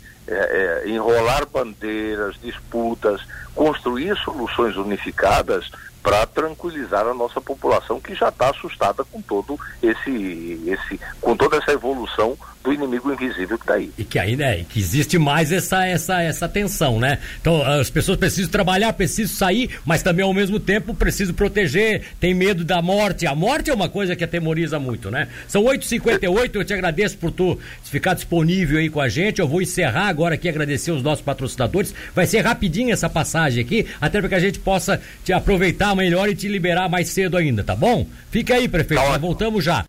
[0.86, 3.20] enrolar bandeiras, disputas,
[3.56, 10.62] construir soluções unificadas para tranquilizar a nossa população que já está assustada com todo esse,
[10.66, 13.92] esse, com toda essa evolução do inimigo invisível que está aí.
[13.98, 17.20] E que aí, né, que existe mais essa, essa, essa tensão, né?
[17.40, 22.34] Então as pessoas precisam trabalhar, precisam sair, mas também ao mesmo tempo precisam proteger, tem
[22.34, 23.26] medo da morte.
[23.26, 25.30] A morte é uma coisa que atemoriza muito, né?
[25.48, 29.40] São 8h58, eu te agradeço por tu ficar disponível aí com a gente.
[29.40, 31.94] Eu vou encerrar agora aqui, agradecer os nossos patrocinadores.
[32.14, 36.30] Vai ser rapidinho essa passagem aqui, até para que a gente possa te aproveitar melhor
[36.30, 38.06] e te liberar mais cedo ainda, tá bom?
[38.32, 39.86] Fica aí, prefeito, tá voltamos já.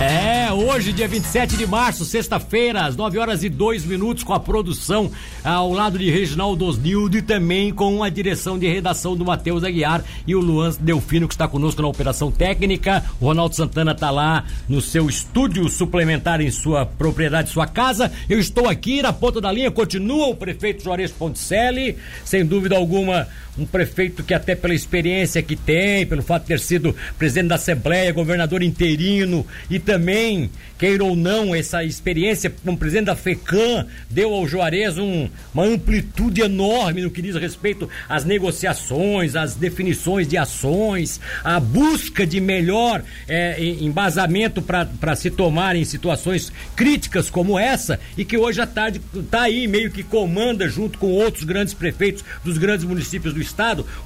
[0.00, 4.40] É, hoje, dia 27 de março, sexta-feira, às 9 horas e 2 minutos, com a
[4.40, 5.10] produção
[5.44, 10.02] ao lado de Reginaldo Osnildo e também com a direção de redação do Matheus Aguiar
[10.26, 13.04] e o Luan Delfino, que está conosco na operação técnica.
[13.20, 18.10] O Ronaldo Santana está lá no seu estúdio suplementar em sua propriedade, sua casa.
[18.26, 23.28] Eu estou aqui na ponta da linha, continua o prefeito Juarez Ponticelli, sem dúvida alguma
[23.58, 27.56] um prefeito que até pela experiência que tem, pelo fato de ter sido presidente da
[27.56, 34.32] Assembleia, governador interino e também, queira ou não, essa experiência como presidente da FECAM deu
[34.32, 40.36] ao Juarez um, uma amplitude enorme no que diz respeito às negociações, às definições de
[40.38, 48.00] ações, a busca de melhor é, embasamento para se tomar em situações críticas como essa
[48.16, 52.24] e que hoje à tarde está aí meio que comanda junto com outros grandes prefeitos
[52.44, 53.49] dos grandes municípios do Estado,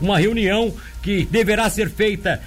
[0.01, 0.73] uma reunião
[1.05, 2.41] que deverá ser feita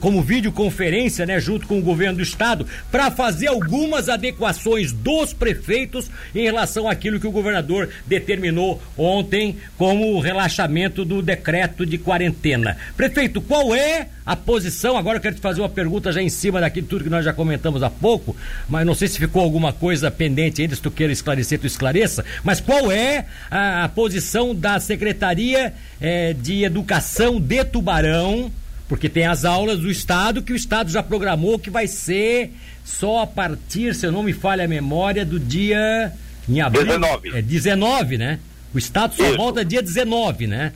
[0.00, 6.10] como videoconferência, né, junto com o governo do Estado, para fazer algumas adequações dos prefeitos
[6.34, 12.78] em relação àquilo que o governador determinou ontem como o relaxamento do decreto de quarentena.
[12.96, 14.96] Prefeito, qual é a posição?
[14.96, 17.32] Agora eu quero te fazer uma pergunta já em cima daquilo tudo que nós já
[17.34, 18.34] comentamos há pouco,
[18.68, 22.24] mas não sei se ficou alguma coisa pendente ainda, se tu queira esclarecer, tu esclareça,
[22.42, 28.50] mas qual é a, a posição da Secretaria é, de Educação de Tubarão,
[28.88, 32.52] porque tem as aulas do Estado que o Estado já programou que vai ser
[32.84, 36.12] só a partir, se eu não me falha a memória, do dia.
[36.48, 37.36] Em abril, 19.
[37.36, 38.38] É 19, né?
[38.72, 39.36] O Estado só Isso.
[39.36, 40.72] volta dia 19, né?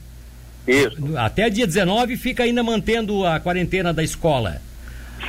[0.67, 1.17] Isso.
[1.17, 4.61] Até dia 19 fica ainda mantendo a quarentena da escola.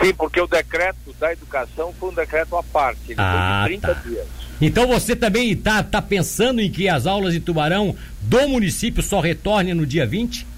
[0.02, 3.82] Sim, porque o decreto da educação foi um decreto à parte, ele ah, foi de
[3.82, 4.02] 30 tá.
[4.02, 4.28] dias.
[4.60, 9.20] Então você também está tá pensando em que as aulas em Tubarão do município só
[9.20, 10.57] retornem no dia 20?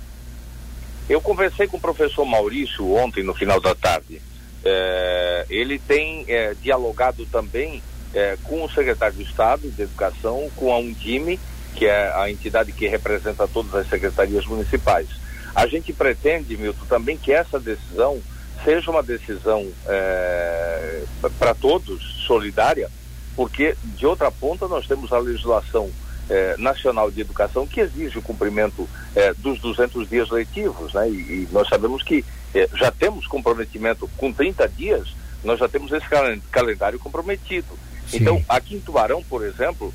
[1.10, 4.22] Eu conversei com o professor Maurício ontem, no final da tarde.
[4.64, 7.82] É, ele tem é, dialogado também
[8.14, 11.40] é, com o secretário de Estado de Educação, com a Undime,
[11.76, 15.08] que é a entidade que representa todas as secretarias municipais.
[15.56, 18.22] A gente pretende, Milton, também que essa decisão
[18.64, 21.04] seja uma decisão é,
[21.40, 22.90] para todos, solidária,
[23.36, 25.90] porque de outra ponta nós temos a legislação
[26.30, 31.10] eh, nacional de educação que exige o cumprimento eh, dos 200 dias letivos, né?
[31.10, 35.08] E, e nós sabemos que eh, já temos comprometimento com 30 dias,
[35.44, 36.06] nós já temos esse
[36.52, 37.68] calendário comprometido.
[38.08, 38.18] Sim.
[38.18, 39.94] Então, aqui em Tubarão, por exemplo,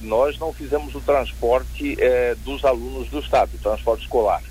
[0.00, 1.96] nós não fizemos o transporte
[2.44, 4.42] dos alunos do estado, o transporte escolar.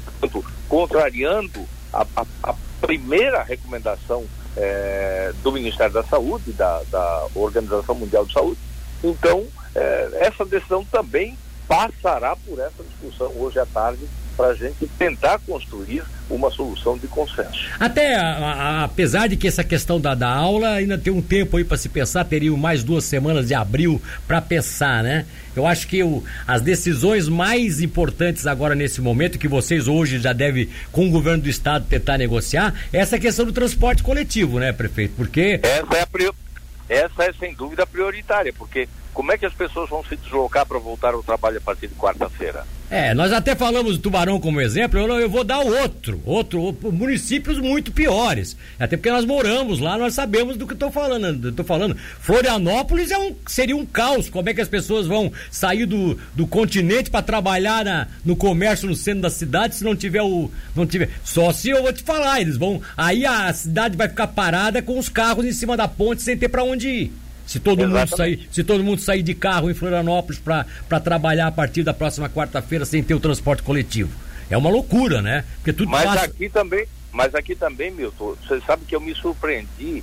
[0.05, 4.25] Portanto, contrariando a, a, a primeira recomendação
[4.57, 8.59] é, do Ministério da Saúde, da, da, Organização Mundial de Saúde.
[9.05, 11.39] Então, é, essa decisão também
[11.69, 17.07] passará por essa discussão hoje à tarde para a gente tentar construir uma solução de
[17.07, 17.69] consenso.
[17.79, 21.57] Até, a, a, apesar de que essa questão da, da aula ainda tem um tempo
[21.57, 25.27] aí para se pensar, teriam mais duas semanas de abril para pensar, né?
[25.55, 30.33] Eu acho que o, as decisões mais importantes agora nesse momento, que vocês hoje já
[30.33, 34.73] devem, com o governo do estado, tentar negociar, é essa questão do transporte coletivo, né,
[34.73, 35.15] prefeito?
[35.17, 35.61] Porque.
[35.63, 40.05] Essa é, a, essa é sem dúvida prioritária, porque como é que as pessoas vão
[40.05, 42.67] se deslocar para voltar ao trabalho a partir de quarta-feira?
[42.91, 47.59] É, nós até falamos do Tubarão como exemplo, eu, eu vou dar outro, outro, municípios
[47.59, 48.57] muito piores.
[48.79, 51.49] Até porque nós moramos lá, nós sabemos do que estou falando.
[51.49, 51.97] Estou falando.
[52.21, 54.29] Florianópolis é um, seria um caos.
[54.29, 58.89] Como é que as pessoas vão sair do, do continente para trabalhar na, no comércio
[58.89, 60.51] no centro da cidade se não tiver o.
[60.77, 61.09] não tiver.
[61.25, 62.83] Só se eu vou te falar, eles vão.
[62.97, 66.49] Aí a cidade vai ficar parada com os carros em cima da ponte sem ter
[66.49, 67.24] para onde ir.
[67.47, 71.53] Se todo, mundo sair, se todo mundo sair de carro em Florianópolis para trabalhar a
[71.53, 74.11] partir da próxima quarta-feira sem ter o transporte coletivo.
[74.49, 75.45] É uma loucura, né?
[75.57, 76.25] Porque tudo mas passa...
[76.27, 80.03] aqui também, mas aqui também, Milton, você sabe que eu me surpreendi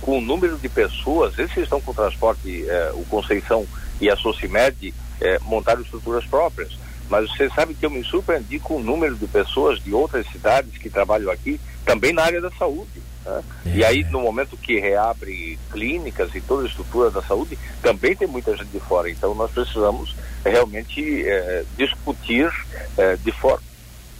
[0.00, 3.66] com o número de pessoas, esses estão com o transporte, eh, o Conceição
[4.00, 6.76] e a Socimed eh, montaram estruturas próprias.
[7.08, 10.78] Mas você sabe que eu me surpreendi com o número de pessoas de outras cidades
[10.78, 13.02] que trabalham aqui, também na área da saúde.
[13.26, 13.40] É.
[13.66, 18.26] E aí, no momento que reabre clínicas e toda a estrutura da saúde, também tem
[18.26, 19.10] muita gente de fora.
[19.10, 22.50] Então, nós precisamos realmente é, discutir
[22.96, 23.60] é, de, for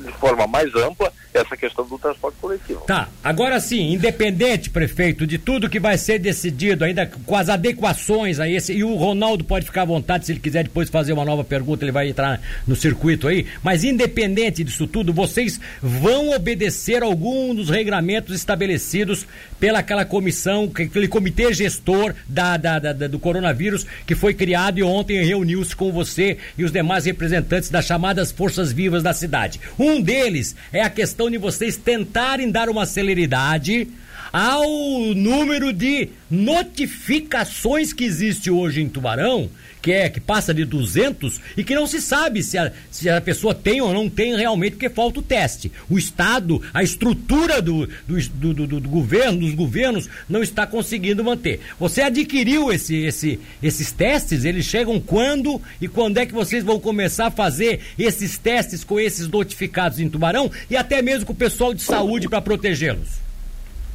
[0.00, 2.80] de forma mais ampla essa questão do transporte coletivo.
[2.86, 8.40] Tá, agora sim, independente, prefeito, de tudo que vai ser decidido, ainda com as adequações
[8.40, 11.24] a esse, e o Ronaldo pode ficar à vontade, se ele quiser depois fazer uma
[11.24, 17.02] nova pergunta, ele vai entrar no circuito aí, mas independente disso tudo, vocês vão obedecer
[17.02, 19.26] algum dos regramentos estabelecidos
[19.58, 24.82] pela aquela comissão, aquele comitê gestor da, da, da do coronavírus que foi criado e
[24.82, 29.60] ontem reuniu-se com você e os demais representantes das chamadas forças vivas da cidade.
[29.78, 33.88] Um deles é a questão de vocês tentarem dar uma celeridade
[34.30, 34.68] ao
[35.14, 39.48] número de notificações que existe hoje em Tubarão,
[39.80, 43.20] que é que passa de 200 e que não se sabe se a, se a
[43.20, 45.72] pessoa tem ou não tem realmente, porque falta o teste.
[45.88, 51.24] O Estado, a estrutura do, do, do, do, do governo, dos governos, não está conseguindo
[51.24, 51.60] manter.
[51.78, 54.44] Você adquiriu esse, esse, esses testes?
[54.44, 58.98] Eles chegam quando e quando é que vocês vão começar a fazer esses testes com
[58.98, 63.20] esses notificados em Tubarão e até mesmo com o pessoal de saúde para protegê-los?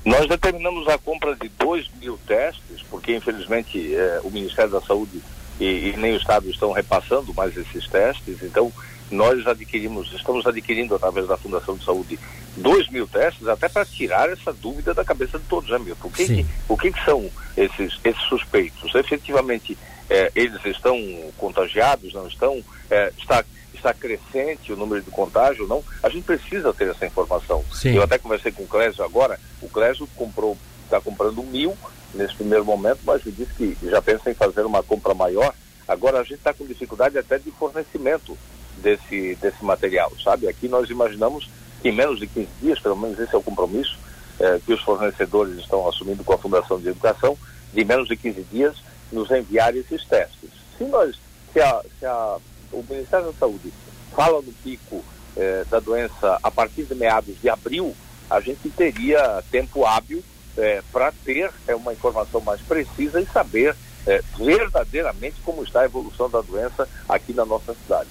[0.06, 5.19] Nós determinamos a compra de 2 mil testes, porque infelizmente é, o Ministério da Saúde
[5.60, 8.72] e, e, nem o Estado estão repassando mais esses testes, então
[9.12, 12.20] nós adquirimos, estamos adquirindo através da Fundação de Saúde
[12.58, 16.08] 2 mil testes, até para tirar essa dúvida da cabeça de todos, né, Milton?
[16.08, 18.96] O que, que, o que, que são esses, esses suspeitos?
[18.96, 19.78] Efetivamente,
[20.10, 20.98] é, eles estão
[21.38, 22.63] contagiados, não estão?
[22.89, 27.63] É, está está crescente o número de contágio não, a gente precisa ter essa informação.
[27.72, 27.96] Sim.
[27.96, 31.78] Eu até conversei com o Clésio agora, o Clésio comprou, está comprando mil
[32.15, 35.54] nesse primeiro momento, mas ele disse que já pensa em fazer uma compra maior.
[35.88, 38.38] Agora a gente está com dificuldade até de fornecimento
[38.78, 40.47] desse, desse material, sabe?
[40.47, 41.49] Aqui nós imaginamos
[41.82, 43.97] que em menos de 15 dias, pelo menos esse é o compromisso
[44.39, 47.38] eh, que os fornecedores estão assumindo com a Fundação de Educação,
[47.73, 48.75] de menos de 15 dias
[49.12, 50.49] nos enviar esses testes.
[50.78, 51.15] Se nós,
[51.54, 52.38] se a, se a
[52.71, 53.71] o Ministério da Saúde
[54.13, 55.04] fala no pico
[55.38, 57.95] eh, da doença a partir de meados de abril,
[58.30, 60.23] a gente teria tempo hábil
[60.58, 63.76] eh, para ter eh, uma informação mais precisa e saber
[64.08, 68.10] eh, verdadeiramente como está a evolução da doença aqui na nossa cidade.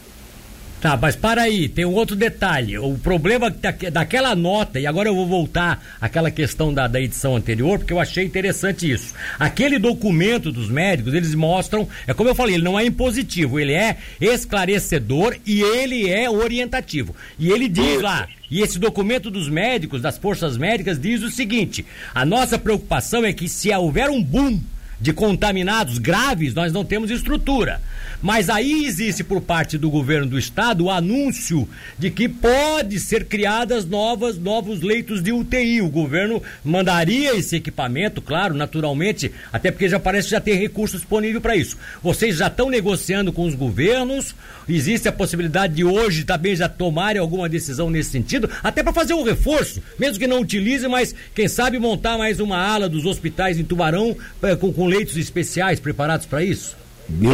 [0.84, 2.76] Tá, mas para aí, tem um outro detalhe.
[2.76, 3.48] O problema
[3.90, 7.98] daquela nota, e agora eu vou voltar àquela questão da, da edição anterior, porque eu
[7.98, 9.14] achei interessante isso.
[9.38, 13.72] Aquele documento dos médicos, eles mostram, é como eu falei, ele não é impositivo, ele
[13.72, 17.16] é esclarecedor e ele é orientativo.
[17.38, 21.82] E ele diz lá, e esse documento dos médicos, das forças médicas, diz o seguinte:
[22.14, 24.60] a nossa preocupação é que se houver um boom
[25.04, 27.78] de contaminados graves, nós não temos estrutura.
[28.22, 33.26] Mas aí existe por parte do governo do estado o anúncio de que pode ser
[33.26, 35.82] criadas novas novos leitos de UTI.
[35.82, 41.38] O governo mandaria esse equipamento, claro, naturalmente, até porque já parece já ter recurso disponível
[41.38, 41.76] para isso.
[42.02, 44.34] Vocês já estão negociando com os governos?
[44.66, 49.12] Existe a possibilidade de hoje também já tomarem alguma decisão nesse sentido, até para fazer
[49.12, 53.58] um reforço, mesmo que não utilize, mas quem sabe montar mais uma ala dos hospitais
[53.58, 56.76] em Tubarão eh, com, com leitos especiais preparados para isso?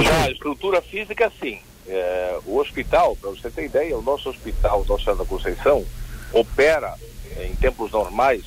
[0.02, 1.58] Já a estrutura física, sim.
[1.86, 5.84] É, o hospital, para você ter ideia, o nosso hospital, Nossa Senhora da Conceição,
[6.32, 6.94] opera
[7.36, 8.42] é, em tempos normais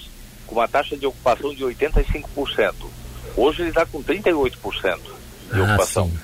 [0.48, 2.74] com uma taxa de ocupação de 85%.
[3.36, 5.00] Hoje ele está com 38%
[5.52, 6.10] de ah, ocupação.
[6.10, 6.20] Sim.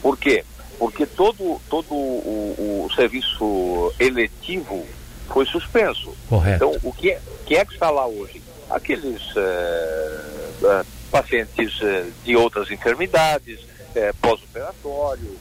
[0.00, 0.44] Por quê?
[0.78, 4.84] porque todo, todo o, o serviço eletivo
[5.28, 6.14] foi suspenso.
[6.28, 6.56] Correto.
[6.56, 8.42] Então, o que é, quem é que está lá hoje?
[8.70, 15.38] Aqueles uh, pacientes uh, de outras enfermidades, uh, pós-operatório,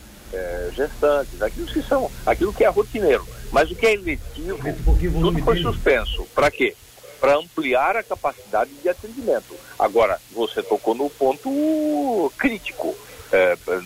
[0.75, 3.27] gestantes, aquilo que são, aquilo que é rotineiro.
[3.51, 6.25] Mas o que é eletivo, um tudo foi suspenso.
[6.33, 6.75] Para quê?
[7.21, 9.55] Para ampliar a capacidade de atendimento.
[9.77, 12.95] Agora, você tocou no ponto crítico.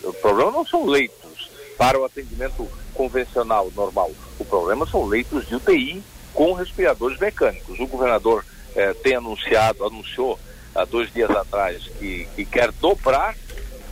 [0.06, 4.10] o problema não são leitos para o atendimento convencional, normal.
[4.39, 6.02] O problema são leitos de UTI
[6.34, 7.78] com respiradores mecânicos.
[7.78, 8.45] O governador
[8.78, 10.39] eh, tem anunciado, anunciou
[10.78, 13.36] há dois dias atrás que, que quer dobrar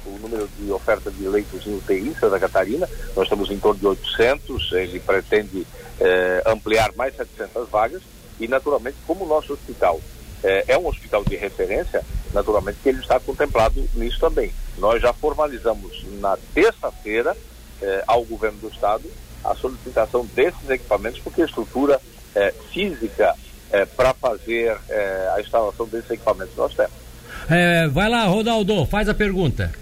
[0.06, 2.88] o número de oferta de leitos em UTI em Santa Catarina.
[3.16, 5.66] Nós estamos em torno de 800, ele pretende
[6.00, 8.04] eh, ampliar mais 700 vagas
[8.40, 10.00] e, naturalmente, como o nosso hospital
[10.44, 14.54] eh, é um hospital de referência, naturalmente que ele está contemplado nisso também.
[14.78, 17.36] Nós já formalizamos na terça-feira
[17.82, 19.10] eh, ao governo do estado
[19.44, 22.00] a solicitação desses equipamentos, porque a estrutura
[22.36, 23.34] é, física
[23.76, 26.94] é, para fazer é, a instalação desses equipamentos nós temos.
[27.50, 29.74] É, vai lá, Ronaldo, faz a pergunta.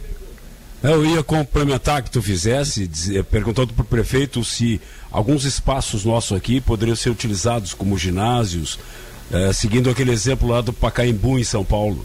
[0.81, 4.81] Eu ia complementar que tu fizesse, dizer, perguntando para o prefeito se
[5.11, 8.79] alguns espaços nossos aqui poderiam ser utilizados como ginásios,
[9.31, 12.03] é, seguindo aquele exemplo lá do Pacaembu em São Paulo.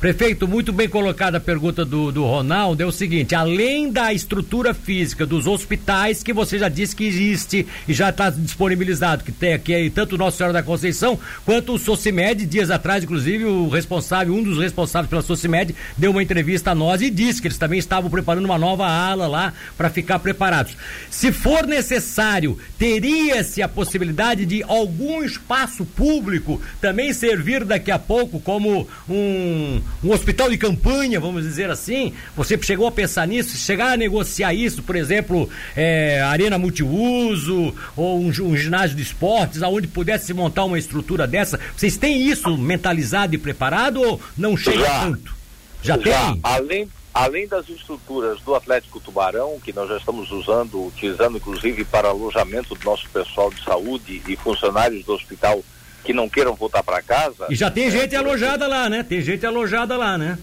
[0.00, 2.82] Prefeito, muito bem colocada a pergunta do, do Ronaldo.
[2.82, 7.66] É o seguinte: além da estrutura física dos hospitais, que você já disse que existe
[7.86, 11.78] e já está disponibilizado, que tem aqui tanto o Nossa Senhora da Conceição quanto o
[11.78, 16.74] Socimed, dias atrás, inclusive, o responsável, um dos responsáveis pela Socimed, deu uma entrevista a
[16.74, 20.78] nós e disse que eles também estavam preparando uma nova ala lá para ficar preparados.
[21.10, 28.40] Se for necessário, teria-se a possibilidade de algum espaço público também servir daqui a pouco
[28.40, 32.14] como um um hospital de campanha, vamos dizer assim.
[32.36, 33.56] Você chegou a pensar nisso?
[33.56, 39.62] Chegar a negociar isso, por exemplo, é, arena multiuso ou um, um, ginásio de esportes,
[39.62, 41.60] aonde pudesse se montar uma estrutura dessa.
[41.76, 45.36] Vocês têm isso mentalizado e preparado ou não chega já, tanto?
[45.82, 46.40] Já, já tem?
[46.42, 52.08] Além, além das estruturas do Atlético Tubarão, que nós já estamos usando, utilizando inclusive para
[52.08, 55.62] alojamento do nosso pessoal de saúde e funcionários do hospital
[56.04, 57.46] que não queiram voltar para casa.
[57.50, 59.02] E já tem é, gente alojada lá, né?
[59.02, 60.38] Tem gente alojada lá, né?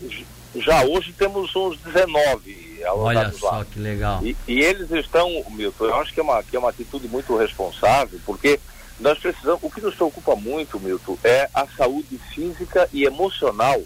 [0.55, 3.65] Já hoje temos uns 19 alojados Olha só lá.
[3.65, 4.23] que legal.
[4.23, 7.35] E, e, eles estão, Milton, eu acho que é, uma, que é uma atitude muito
[7.37, 8.59] responsável, porque
[8.99, 13.81] nós precisamos, o que nos preocupa muito, Milton, é a saúde física e emocional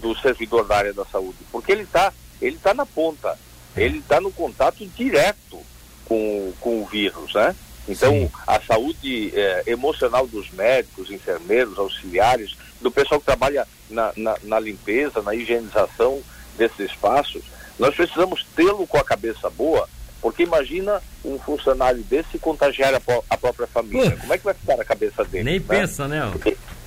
[0.00, 3.38] do servidor da área da saúde, porque ele está ele tá na ponta,
[3.76, 3.82] é.
[3.82, 5.58] ele está no contato direto
[6.04, 7.54] com, com o vírus, né?
[7.88, 8.30] Então, Sim.
[8.46, 14.60] a saúde é, emocional dos médicos, enfermeiros, auxiliares, do pessoal que trabalha na, na, na
[14.60, 16.20] limpeza, na higienização
[16.56, 17.42] desses espaços,
[17.78, 19.88] nós precisamos tê-lo com a cabeça boa,
[20.20, 24.16] porque imagina um funcionário desse contagiar a, a própria família.
[24.16, 25.44] Como é que vai ficar a cabeça dele?
[25.44, 25.64] Nem né?
[25.68, 26.32] pensa, né?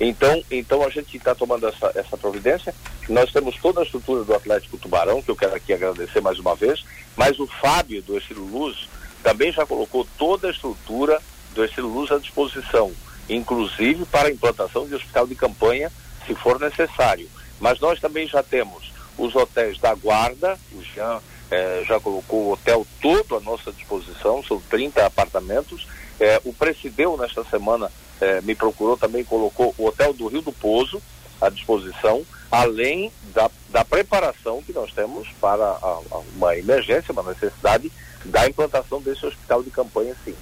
[0.00, 2.74] Então, então a gente está tomando essa, essa providência.
[3.08, 6.54] Nós temos toda a estrutura do Atlético Tubarão, que eu quero aqui agradecer mais uma
[6.54, 6.84] vez,
[7.16, 8.88] mas o Fábio do Estilo Luz
[9.22, 11.20] também já colocou toda a estrutura
[11.54, 12.92] do Estilo Luz à disposição,
[13.28, 15.90] inclusive para a implantação de hospital de campanha,
[16.26, 17.28] se for necessário.
[17.58, 22.52] Mas nós também já temos os hotéis da Guarda, o Jean eh, já colocou o
[22.52, 25.86] hotel todo à nossa disposição, são 30 apartamentos.
[26.18, 27.90] Eh, o Presideu, nesta semana,
[28.20, 31.02] eh, me procurou também, colocou o hotel do Rio do Pozo
[31.40, 37.22] à disposição, além da, da preparação que nós temos para a, a uma emergência, uma
[37.22, 37.90] necessidade
[38.24, 40.34] da implantação desse hospital de campanha, sim.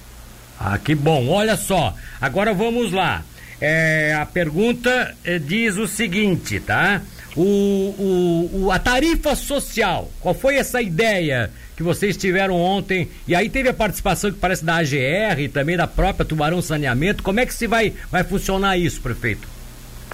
[0.58, 1.28] Ah, que bom.
[1.28, 3.22] Olha só, agora vamos lá.
[3.60, 7.02] É, a pergunta é, diz o seguinte, tá?
[7.36, 13.08] O, o, o, a tarifa social, qual foi essa ideia que vocês tiveram ontem?
[13.26, 17.22] E aí teve a participação que parece da AGR e também da própria Tubarão Saneamento.
[17.22, 19.46] Como é que se vai, vai funcionar isso, prefeito?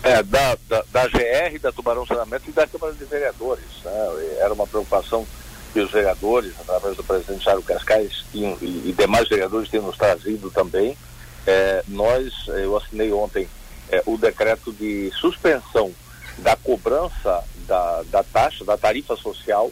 [0.03, 3.65] É, da, da, da AGR, da Tubarão Saneamento e da Câmara de Vereadores.
[3.83, 3.93] Né?
[4.41, 5.27] Era uma preocupação
[5.75, 10.49] que os vereadores, através do presidente Jairo Cascais e, e, demais vereadores têm nos trazido
[10.49, 10.97] também,
[11.45, 13.49] é, nós, eu assinei ontem
[13.91, 15.93] é, o decreto de suspensão
[16.39, 19.69] da cobrança da, da taxa, da tarifa social,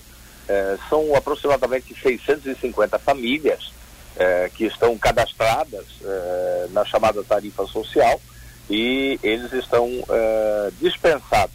[0.48, 3.72] é, são aproximadamente 650 famílias
[4.16, 8.20] é, que estão cadastradas é, na chamada tarifa social
[8.68, 11.54] e eles estão é, dispensados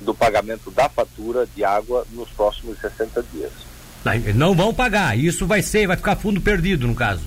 [0.00, 3.52] do pagamento da fatura de água nos próximos 60 dias.
[4.34, 5.16] Não vão pagar.
[5.16, 7.22] Isso vai ser, vai ficar fundo perdido, no caso.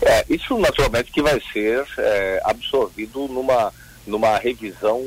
[0.00, 3.72] É, isso naturalmente que vai ser é, absorvido numa,
[4.06, 5.00] numa revisão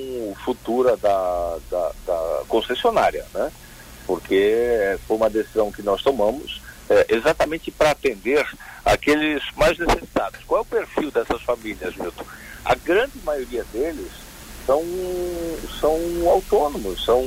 [0.43, 3.51] futura da, da, da concessionária, né?
[4.07, 8.45] Porque foi uma decisão que nós tomamos é, exatamente para atender
[8.85, 10.39] aqueles mais necessitados.
[10.45, 12.25] Qual é o perfil dessas famílias, Milton?
[12.63, 14.11] A grande maioria deles
[14.65, 14.83] são,
[15.79, 17.23] são autônomos, são,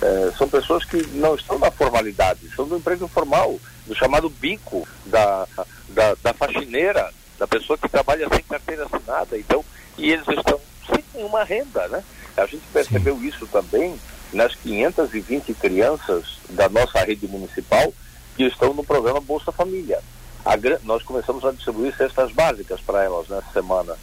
[0.00, 4.86] é, são pessoas que não estão na formalidade, são do emprego informal, do chamado bico,
[5.06, 5.46] da,
[5.88, 9.38] da, da faxineira, da pessoa que trabalha sem carteira assinada.
[9.38, 9.64] Então,
[9.96, 12.02] e eles estão sem uma renda, né?
[12.36, 13.98] A gente percebeu isso também
[14.32, 17.92] nas 520 crianças da nossa rede municipal
[18.36, 20.00] que estão no programa Bolsa Família.
[20.44, 23.96] A, nós começamos a distribuir cestas básicas para elas nessa semana,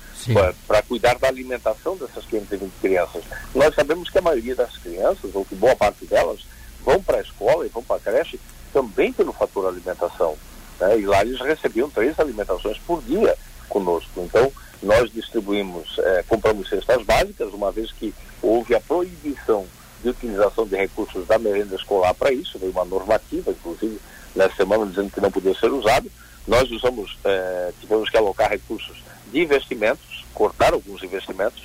[0.67, 3.23] para cuidar da alimentação dessas 520 crianças.
[3.53, 6.45] Nós sabemos que a maioria das crianças, ou que boa parte delas,
[6.83, 8.39] vão para a escola e vão para a creche
[8.71, 10.38] também pelo fator alimentação.
[10.79, 10.99] Né?
[10.99, 13.36] E lá eles recebiam três alimentações por dia
[13.69, 14.21] conosco.
[14.21, 14.51] Então,
[14.83, 19.65] nós distribuímos, é, compramos cestas básicas, uma vez que houve a proibição
[20.03, 23.99] de utilização de recursos da merenda escolar para isso, veio uma normativa, inclusive,
[24.36, 26.11] nessa semana dizendo que não podia ser usado.
[26.47, 28.97] Nós usamos, é, tivemos que alocar recursos
[29.31, 31.63] de investimentos, cortar alguns investimentos,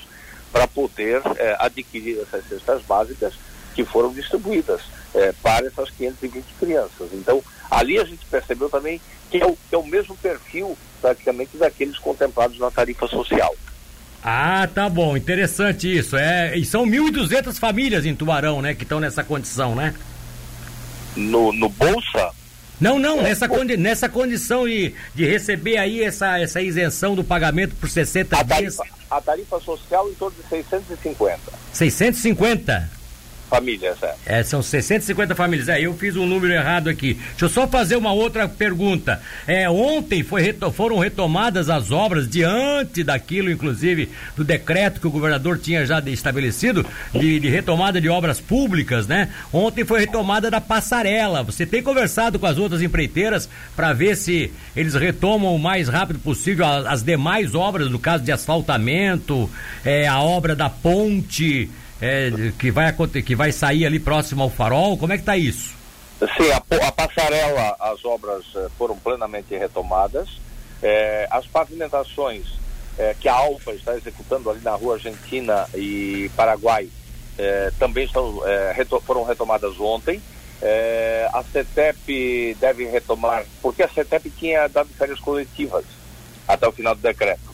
[0.53, 3.35] para poder é, adquirir essas cestas básicas
[3.75, 4.81] que foram distribuídas
[5.15, 7.09] é, para essas 520 crianças.
[7.13, 9.01] Então, ali a gente percebeu também
[9.31, 13.55] que é o, que é o mesmo perfil, praticamente, daqueles contemplados na tarifa social.
[14.23, 16.17] Ah, tá bom, interessante isso.
[16.17, 19.95] É, e são 1.200 famílias em Tubarão, né, que estão nessa condição, né?
[21.17, 22.33] No, no Bolsa?
[22.81, 27.75] Não, não, nessa, condi nessa condição de, de receber aí essa, essa isenção do pagamento
[27.77, 28.77] por 60 a dias.
[28.77, 31.53] Tarifa, a tarifa social em torno de 650.
[31.73, 33.00] 650?
[33.51, 34.15] Famílias, é.
[34.25, 34.43] é.
[34.45, 35.69] São 650 famílias.
[35.69, 37.15] É, eu fiz um número errado aqui.
[37.15, 39.21] Deixa eu só fazer uma outra pergunta.
[39.47, 45.59] É, ontem reto, foram retomadas as obras diante daquilo, inclusive, do decreto que o governador
[45.59, 49.29] tinha já estabelecido de, de retomada de obras públicas, né?
[49.53, 51.43] Ontem foi retomada da passarela.
[51.43, 56.21] Você tem conversado com as outras empreiteiras para ver se eles retomam o mais rápido
[56.21, 59.51] possível as, as demais obras, no caso de asfaltamento,
[59.85, 61.69] é, a obra da ponte
[62.01, 62.95] é, que, vai,
[63.25, 64.97] que vai sair ali próximo ao farol?
[64.97, 65.75] Como é que está isso?
[66.19, 66.57] Sim, a,
[66.89, 70.29] a, passarela, as obras eh, foram plenamente retomadas.
[70.83, 72.47] É, as pavimentações
[72.99, 76.89] é, que a Alfa está executando ali na rua Argentina e Paraguai
[77.39, 78.41] é, também estão,
[78.75, 80.21] reto, foram retomadas ontem.
[81.33, 85.85] a CETEP deve retomar, porque a CETEP tinha dado férias coletivas
[86.47, 87.51] até o final do decreto.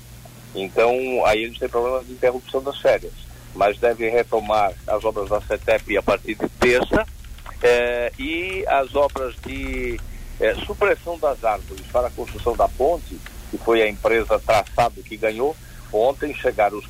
[0.54, 0.90] Então,
[1.24, 3.25] aí eles têm problema de interrupção das férias
[3.56, 7.06] mas deve retomar as obras da CETEP a partir de terça
[7.62, 9.98] eh, e as obras de
[10.38, 13.18] eh, supressão das árvores para a construção da ponte,
[13.50, 15.56] que foi a empresa Traçado que ganhou.
[15.92, 16.86] Ontem chegaram os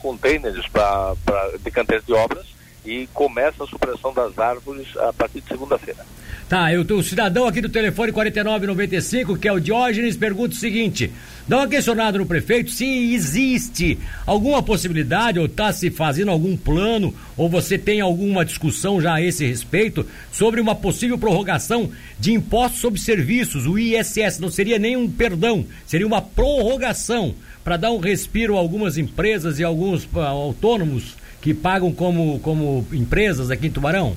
[1.24, 2.46] pra, de canteiro de obras
[2.84, 6.04] e começa a supressão das árvores a partir de segunda-feira.
[6.48, 11.10] Tá, eu, o cidadão aqui do telefone 4995, que é o Diógenes, pergunta o seguinte:
[11.48, 17.12] dá uma questionada no prefeito se existe alguma possibilidade, ou está se fazendo algum plano,
[17.36, 22.80] ou você tem alguma discussão já a esse respeito, sobre uma possível prorrogação de impostos
[22.80, 24.38] sobre serviços, o ISS.
[24.38, 27.34] Não seria nem um perdão, seria uma prorrogação
[27.64, 32.86] para dar um respiro a algumas empresas e alguns uh, autônomos que pagam como, como
[32.92, 34.16] empresas aqui em Tubarão?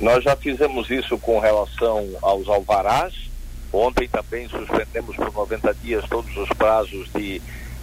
[0.00, 3.14] Nós já fizemos isso com relação aos alvarás.
[3.72, 7.40] Ontem também suspendemos por 90 dias todos os prazos de,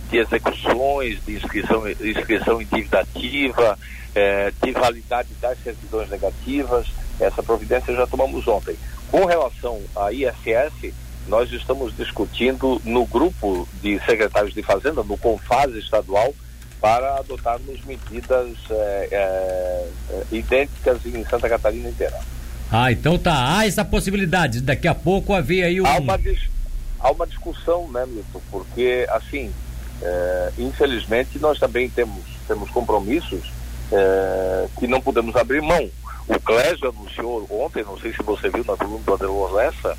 [0.09, 3.77] de execuções, de inscrição, inscrição em dívida ativa,
[4.15, 6.87] eh, de validade das certidões negativas.
[7.19, 8.75] Essa providência já tomamos ontem.
[9.09, 10.93] Com relação à ISS,
[11.27, 16.33] nós estamos discutindo no grupo de secretários de Fazenda, no CONFAS estadual,
[16.81, 19.87] para adotarmos medidas é, é,
[20.31, 22.19] idênticas em Santa Catarina inteira.
[22.71, 23.57] Ah, então tá.
[23.57, 24.61] Há essa possibilidade.
[24.61, 25.85] Daqui a pouco haver aí um.
[25.85, 26.19] Há uma,
[26.99, 28.41] há uma discussão, né, Milton?
[28.49, 29.51] Porque, assim,
[30.01, 33.51] é, infelizmente, nós também temos, temos compromissos
[33.91, 35.87] é, que não podemos abrir mão.
[36.27, 39.97] O Clésio anunciou ontem, não sei se você viu na coluna do Adelor Lessa,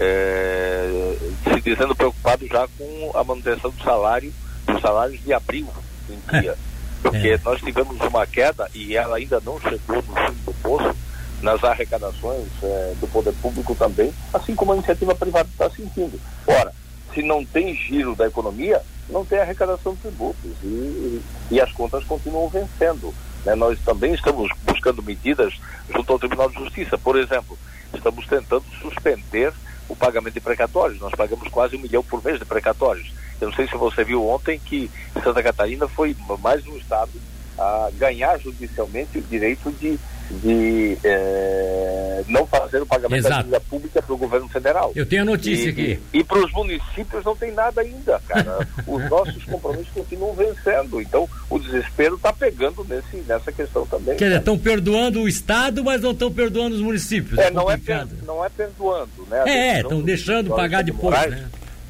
[0.00, 4.32] é, se dizendo preocupado já com a manutenção do salário,
[4.66, 5.68] dos salários de abril
[6.12, 6.56] em dia.
[7.02, 7.40] Porque é.
[7.44, 10.96] nós tivemos uma queda e ela ainda não chegou no fim do poço
[11.42, 16.18] nas arrecadações é, do poder público também, assim como a iniciativa privada está sentindo.
[16.46, 16.72] Ora,
[17.12, 18.80] se não tem giro da economia,
[19.10, 23.14] não tem arrecadação de tributos e, e, e as contas continuam vencendo.
[23.44, 23.54] Né?
[23.54, 25.52] Nós também estamos buscando medidas
[25.94, 26.96] junto ao Tribunal de Justiça.
[26.96, 27.58] Por exemplo,
[27.92, 29.52] estamos tentando suspender
[29.86, 30.98] o pagamento de precatórios.
[30.98, 34.26] Nós pagamos quase um milhão por mês de precatórios eu não sei se você viu
[34.28, 34.90] ontem que
[35.22, 37.10] Santa Catarina foi mais um estado
[37.56, 39.96] a ganhar judicialmente o direito de,
[40.42, 43.34] de é, não fazer o pagamento Exato.
[43.36, 44.92] da dívida pública para o governo federal.
[44.96, 46.00] Eu tenho a notícia E, aqui.
[46.12, 48.66] e, e para os municípios não tem nada ainda, cara.
[48.88, 51.00] Os nossos compromissos continuam vencendo.
[51.00, 54.16] Então o desespero está pegando nesse, nessa questão também.
[54.16, 57.38] Quer dizer, estão perdoando o Estado, mas não estão perdoando os municípios.
[57.38, 59.42] É, não é, per- não é perdoando, né?
[59.42, 61.48] A É, é, estão do deixando pagar de depois, Moraes, né?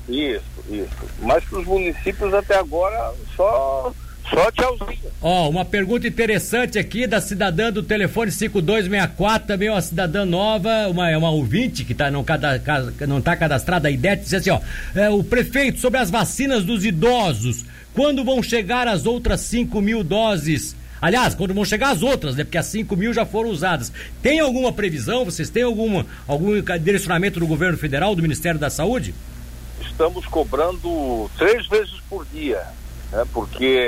[0.09, 0.89] Isso, isso.
[1.21, 3.93] Mas para os municípios até agora só,
[4.29, 4.99] só tchauzinho.
[5.23, 11.09] Ó, uma pergunta interessante aqui da cidadã do telefone 5264, também uma cidadã nova, uma,
[11.17, 14.61] uma ouvinte que tá, não, cada, ca- não tá cadastrada, a IDET, disse assim, ó,
[14.95, 20.05] é, o prefeito, sobre as vacinas dos idosos, quando vão chegar as outras 5 mil
[20.05, 20.77] doses?
[21.01, 22.45] Aliás, quando vão chegar as outras, né?
[22.45, 23.93] Porque as 5 mil já foram usadas.
[24.23, 25.23] Tem alguma previsão?
[25.25, 29.15] Vocês têm alguma, algum direcionamento do governo federal, do Ministério da Saúde?
[29.95, 32.67] Estamos cobrando três vezes por dia,
[33.13, 33.25] né?
[33.33, 33.79] Porque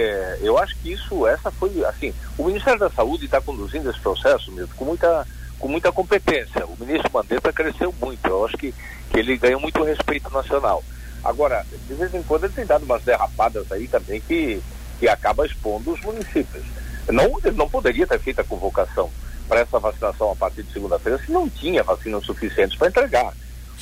[0.41, 4.53] eu acho que isso, essa foi, assim, o Ministério da Saúde está conduzindo esse processo,
[4.53, 5.27] Milton, com muita,
[5.59, 6.65] com muita competência.
[6.65, 8.73] O ministro Mandetta cresceu muito, eu acho que,
[9.11, 10.85] que ele ganhou muito respeito nacional.
[11.25, 14.63] Agora, de vez em quando ele tem dado umas derrapadas aí também que,
[15.01, 16.65] que acaba expondo os municípios.
[17.09, 19.11] Não, ele não poderia ter feito a convocação
[19.49, 23.33] para essa vacinação a partir de segunda-feira se não tinha vacinas suficientes para entregar.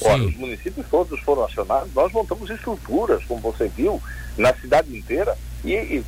[0.02, 4.02] Olha, os municípios todos foram acionados, nós montamos estruturas, como você viu,
[4.36, 6.04] na cidade inteira e, e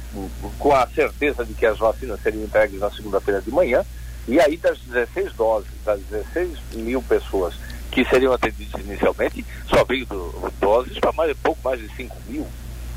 [0.58, 3.84] com a certeza de que as vacinas seriam entregues na segunda-feira de manhã.
[4.28, 7.54] E aí, das 16 doses, das 16 mil pessoas
[7.92, 12.44] que seriam atendidas inicialmente, só veio do- doses para mais, pouco mais de 5 mil.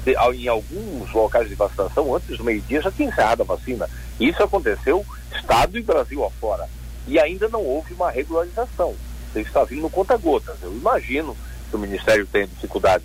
[0.03, 3.87] De- Em alguns locais de vacinação, antes do meio-dia, já tinha encerrado a vacina.
[4.19, 6.67] Isso aconteceu Estado e Brasil afora.
[7.07, 8.95] E ainda não houve uma regularização.
[9.35, 10.55] Isso está vindo no conta-gotas.
[10.61, 11.35] Eu imagino
[11.69, 13.03] que o Ministério tenha dificuldade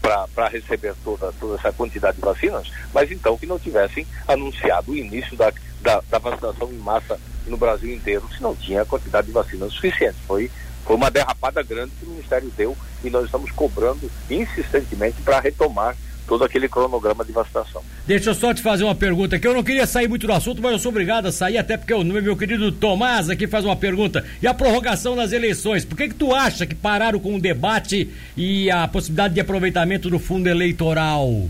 [0.00, 4.96] para receber toda, toda essa quantidade de vacinas, mas então que não tivessem anunciado o
[4.96, 9.26] início da, da, da vacinação em massa no Brasil inteiro, se não tinha a quantidade
[9.26, 10.16] de vacinas suficiente.
[10.26, 10.50] Foi,
[10.84, 15.96] foi uma derrapada grande que o Ministério deu e nós estamos cobrando insistentemente para retomar
[16.28, 17.82] todo aquele cronograma de vacinação.
[18.06, 19.48] Deixa eu só te fazer uma pergunta aqui.
[19.48, 21.94] Eu não queria sair muito do assunto, mas eu sou obrigado a sair, até porque
[21.94, 24.24] o meu querido Tomás aqui faz uma pergunta.
[24.42, 25.84] E a prorrogação das eleições?
[25.84, 30.10] Por que, que tu acha que pararam com o debate e a possibilidade de aproveitamento
[30.10, 31.48] do fundo eleitoral?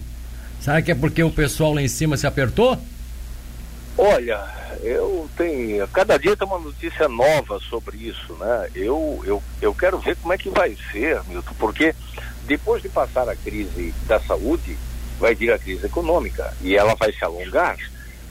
[0.61, 2.79] Será que é porque o pessoal lá em cima se apertou?
[3.97, 4.41] Olha,
[4.83, 5.87] eu tenho.
[5.89, 8.69] Cada dia tem uma notícia nova sobre isso, né?
[8.75, 11.95] Eu, eu, eu quero ver como é que vai ser, Milton, porque
[12.49, 14.77] depois de passar a crise da saúde,
[15.21, 17.77] vai vir a crise econômica e ela vai se alongar.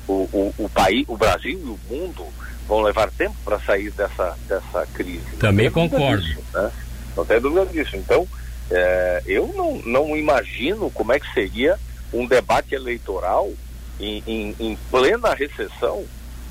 [0.07, 2.25] O, o, o país, o Brasil e o mundo
[2.67, 5.35] vão levar tempo para sair dessa, dessa crise.
[5.39, 6.23] Também concordo.
[6.23, 6.71] disso, né?
[7.15, 7.95] Não tem dúvida disso.
[7.95, 8.27] Então,
[8.71, 11.77] é, eu não, não imagino como é que seria
[12.11, 13.51] um debate eleitoral
[13.99, 16.05] em, em, em plena recessão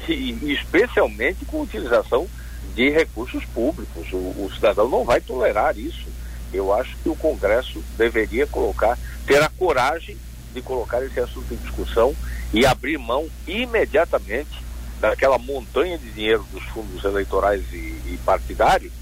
[0.08, 0.12] e,
[0.42, 2.28] e especialmente com utilização
[2.74, 4.06] de recursos públicos.
[4.12, 6.06] O, o cidadão não vai tolerar isso.
[6.52, 10.16] Eu acho que o Congresso deveria colocar, ter a coragem
[10.54, 12.14] de colocar esse assunto em discussão
[12.52, 14.64] e abrir mão imediatamente
[15.00, 18.92] daquela montanha de dinheiro dos fundos eleitorais e, e partidários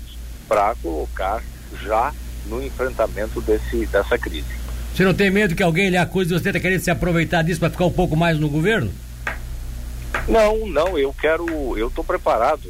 [0.48, 1.42] para colocar
[1.82, 2.12] já
[2.46, 4.64] no enfrentamento desse, dessa crise.
[4.94, 7.58] Você não tem medo que alguém lhe acuse de você estar querendo se aproveitar disso
[7.58, 8.92] para ficar um pouco mais no governo?
[10.28, 12.62] Não, não, eu quero, eu estou preparado.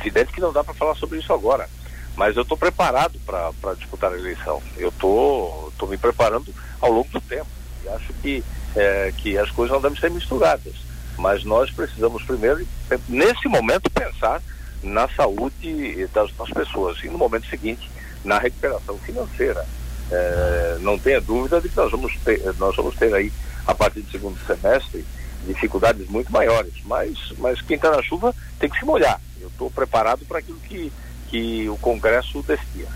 [0.00, 1.68] Evidente que não dá para falar sobre isso agora,
[2.16, 4.62] mas eu estou preparado para disputar a eleição.
[4.76, 7.46] Eu estou tô me preparando ao longo do tempo.
[7.84, 8.44] E acho que,
[8.76, 10.74] é, que as coisas não devem ser misturadas.
[11.16, 12.66] Mas nós precisamos primeiro,
[13.08, 14.42] nesse momento, pensar
[14.82, 17.90] na saúde das, das pessoas e no momento seguinte
[18.24, 19.66] na recuperação financeira.
[20.10, 23.32] É, não tenha dúvida de que nós vamos ter, nós vamos ter aí
[23.66, 25.04] a partir do segundo semestre
[25.46, 29.20] dificuldades muito maiores, mas, mas quem está na chuva tem que se molhar.
[29.40, 30.92] Eu estou preparado para aquilo que,
[31.30, 32.86] que o Congresso decidia.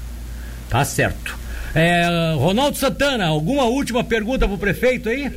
[0.69, 1.39] Tá certo.
[1.75, 5.31] É, Ronaldo Santana, alguma última pergunta para o prefeito aí?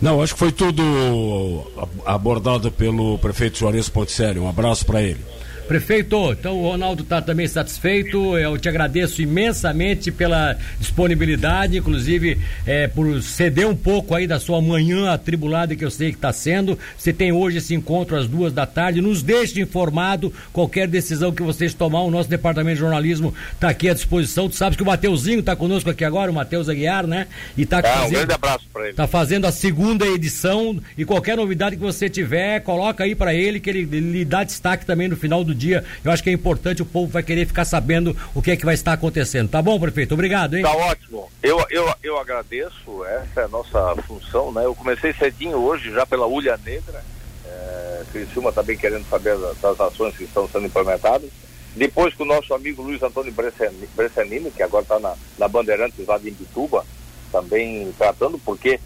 [0.00, 1.70] Não, acho que foi tudo
[2.06, 4.38] abordado pelo prefeito Juarez Ponticelli.
[4.38, 5.24] Um abraço para ele.
[5.68, 8.38] Prefeito, então o Ronaldo está também satisfeito.
[8.38, 14.62] Eu te agradeço imensamente pela disponibilidade, inclusive é, por ceder um pouco aí da sua
[14.62, 16.78] manhã atribulada que eu sei que está sendo.
[16.96, 19.02] Você tem hoje esse encontro às duas da tarde.
[19.02, 20.32] Nos deixe informado.
[20.54, 24.48] Qualquer decisão que vocês tomar, o nosso departamento de jornalismo está aqui à disposição.
[24.48, 27.26] Tu sabes que o Mateuzinho está conosco aqui agora, o Matheus Aguiar, né?
[27.58, 28.94] E está Ah, um fazendo, grande abraço para ele.
[28.94, 33.60] tá fazendo a segunda edição e qualquer novidade que você tiver, coloca aí para ele
[33.60, 35.84] que ele, ele lhe dá destaque também no final do dia.
[36.02, 38.64] Eu acho que é importante, o povo vai querer ficar sabendo o que é que
[38.64, 39.50] vai estar acontecendo.
[39.50, 40.14] Tá bom, prefeito?
[40.14, 40.62] Obrigado, hein?
[40.62, 41.30] Tá ótimo.
[41.42, 44.64] Eu, eu, eu agradeço, essa é a nossa função, né?
[44.64, 47.04] Eu comecei cedinho hoje, já pela Ulha Negra.
[47.44, 51.30] É, Criciúma também tá querendo saber das ações que estão sendo implementadas.
[51.74, 56.18] Depois com o nosso amigo Luiz Antônio Bressanini, que agora está na, na Bandeirantes lá
[56.18, 56.84] de Imbituba,
[57.30, 58.80] também tratando, porque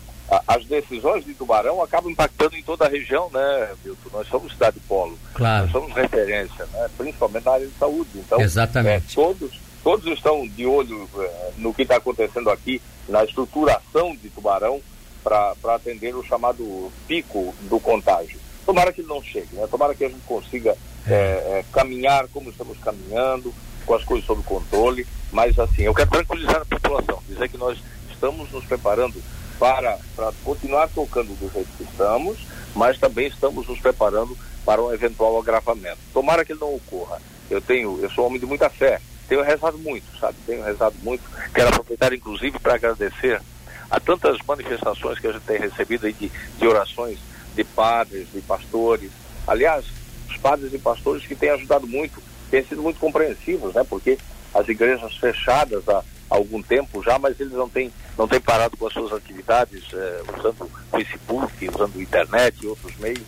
[0.47, 4.09] as decisões de Tubarão acabam impactando em toda a região, né, Milton?
[4.13, 5.65] Nós somos cidade polo, claro.
[5.65, 6.89] nós somos referência, né?
[6.97, 8.11] principalmente na área de saúde.
[8.15, 9.13] Então, Exatamente.
[9.13, 14.31] É, todos, todos estão de olho é, no que está acontecendo aqui, na estruturação de
[14.31, 14.81] Tubarão,
[15.23, 18.41] para atender o chamado pico do contágio.
[18.65, 19.67] Tomara que ele não chegue, né?
[19.71, 20.77] tomara que a gente consiga
[21.07, 21.13] é.
[21.13, 23.53] É, caminhar como estamos caminhando,
[23.85, 27.79] com as coisas sob controle, mas assim, eu quero tranquilizar a população, dizer que nós
[28.11, 29.21] estamos nos preparando
[29.63, 32.37] para, para continuar tocando do jeito que estamos,
[32.75, 35.99] mas também estamos nos preparando para um eventual agravamento.
[36.13, 37.23] Tomara que ele não ocorra.
[37.49, 40.37] Eu tenho, eu sou homem de muita fé, tenho rezado muito, sabe?
[40.45, 41.23] Tenho rezado muito.
[41.55, 43.41] Quero aproveitar, inclusive, para agradecer
[43.89, 47.21] a tantas manifestações que a gente tem recebido aí de, de orações
[47.55, 49.13] de padres, de pastores.
[49.47, 49.85] Aliás,
[50.29, 53.85] os padres e pastores que têm ajudado muito, têm sido muito compreensivos, né?
[53.89, 54.19] Porque
[54.53, 56.03] as igrejas fechadas há,
[56.33, 59.85] há algum tempo já, mas eles não têm, não têm parado com as suas atividades,
[59.93, 63.21] eh, usando Facebook, usando internet e outros meios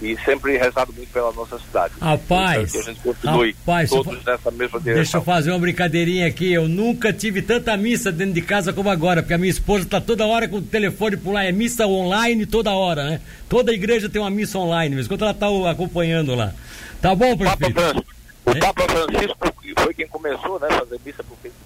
[0.00, 1.94] e sempre rezado muito pela nossa cidade.
[2.00, 5.02] Rapaz, que a gente continue rapaz, todos nessa mesma direção.
[5.02, 6.52] Deixa eu fazer uma brincadeirinha aqui.
[6.52, 10.00] Eu nunca tive tanta missa dentro de casa como agora, porque a minha esposa está
[10.00, 11.44] toda hora com o telefone por lá.
[11.44, 13.20] É missa online toda hora, né?
[13.48, 16.52] Toda igreja tem uma missa online, mas quando ela está acompanhando lá.
[17.00, 17.74] Tá bom, prefeito?
[17.74, 18.04] Papa
[18.44, 18.58] o é?
[18.58, 19.36] Papa Francisco
[19.78, 21.61] foi quem começou, né, fazer missa pro Facebook?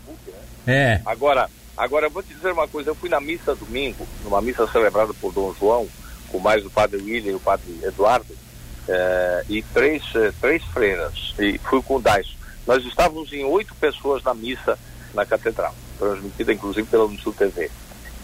[0.67, 1.01] É.
[1.05, 2.91] Agora, agora eu vou te dizer uma coisa.
[2.91, 5.89] Eu fui na missa domingo, numa missa celebrada por Dom João
[6.29, 8.37] com mais o padre William e o padre Eduardo,
[8.89, 12.37] eh, e três, eh, três freiras, e fui com o Dais.
[12.67, 14.79] Nós estávamos em oito pessoas na missa
[15.15, 17.71] na catedral, transmitida inclusive pela Unisul TV.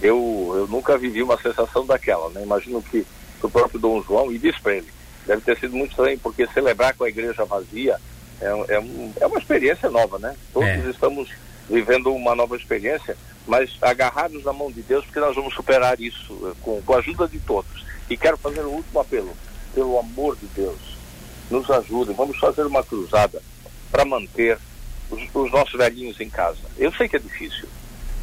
[0.00, 2.42] Eu, eu nunca vivi uma sensação daquela, né?
[2.42, 3.06] Imagino que
[3.40, 4.88] o próprio Dom João, e disse para ele,
[5.26, 7.98] deve ter sido muito estranho, porque celebrar com a igreja vazia
[8.40, 10.34] é, é, um, é uma experiência nova, né?
[10.52, 10.90] Todos é.
[10.90, 11.28] estamos
[11.68, 16.38] vivendo uma nova experiência, mas agarrados na mão de Deus, porque nós vamos superar isso
[16.48, 17.84] eh, com, com a ajuda de todos.
[18.08, 19.32] E quero fazer um último apelo.
[19.74, 20.78] Pelo amor de Deus,
[21.50, 22.14] nos ajudem.
[22.14, 23.42] Vamos fazer uma cruzada
[23.90, 24.58] para manter
[25.10, 26.58] os, os, nossos velhinhos em casa.
[26.76, 27.68] Eu sei que é difícil.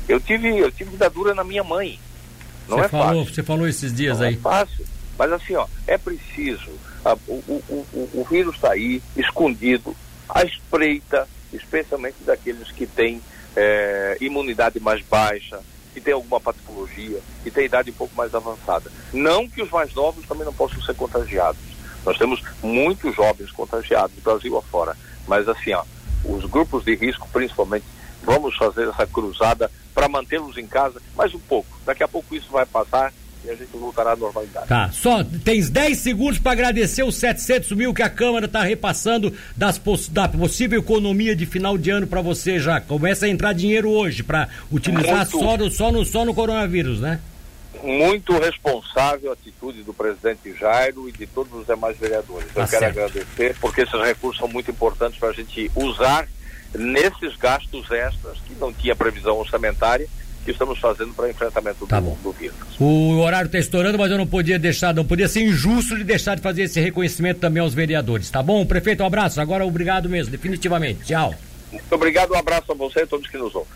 [0.08, 2.00] Eu tive, eu tive vida dura na minha mãe.
[2.68, 3.36] Não você é falou, fácil.
[3.36, 4.36] Você falou esses dias Não aí.
[4.36, 4.86] É fácil.
[5.18, 6.72] Mas assim, ó, é preciso.
[7.04, 9.96] A, o, o, o, o vírus está aí, escondido,
[10.28, 13.22] à espreita, especialmente daqueles que têm
[13.56, 15.60] é, imunidade mais baixa,
[15.94, 18.92] que tem alguma patologia, que tem idade um pouco mais avançada.
[19.12, 21.60] Não que os mais novos também não possam ser contagiados.
[22.06, 24.96] Nós temos muitos jovens contagiados do Brasil afora.
[25.28, 25.84] Mas assim, ó,
[26.24, 27.86] os grupos de risco, principalmente,
[28.24, 31.80] vamos fazer essa cruzada para mantê-los em casa mais um pouco.
[31.86, 33.14] Daqui a pouco isso vai passar
[33.44, 34.68] e a gente voltará à normalidade.
[34.68, 39.34] Tá, só tens 10 segundos para agradecer os 700 mil que a Câmara está repassando
[39.56, 39.80] das
[40.12, 42.82] da possível economia de final de ano para você já.
[42.82, 47.20] Começa a entrar dinheiro hoje para utilizar só no, só, no, só no coronavírus, né?
[47.82, 52.52] Muito responsável a atitude do presidente Jairo e de todos os demais vereadores.
[52.54, 52.94] Tá Eu certo.
[52.94, 56.28] quero agradecer porque esses recursos são muito importantes para a gente usar
[56.76, 60.08] nesses gastos extras que não tinha previsão orçamentária
[60.50, 62.58] que estamos fazendo para enfrentamento tá do, do, vírus.
[62.80, 66.36] O horário está estourando, mas eu não podia deixar, não podia ser injusto de deixar
[66.36, 68.66] de fazer esse reconhecimento também aos vereadores, tá bom?
[68.66, 69.40] Prefeito, um abraço.
[69.40, 71.06] Agora obrigado mesmo, definitivamente.
[71.06, 71.36] Tchau.
[71.72, 73.72] Muito obrigado, um abraço a você e a todos que nos ouvem.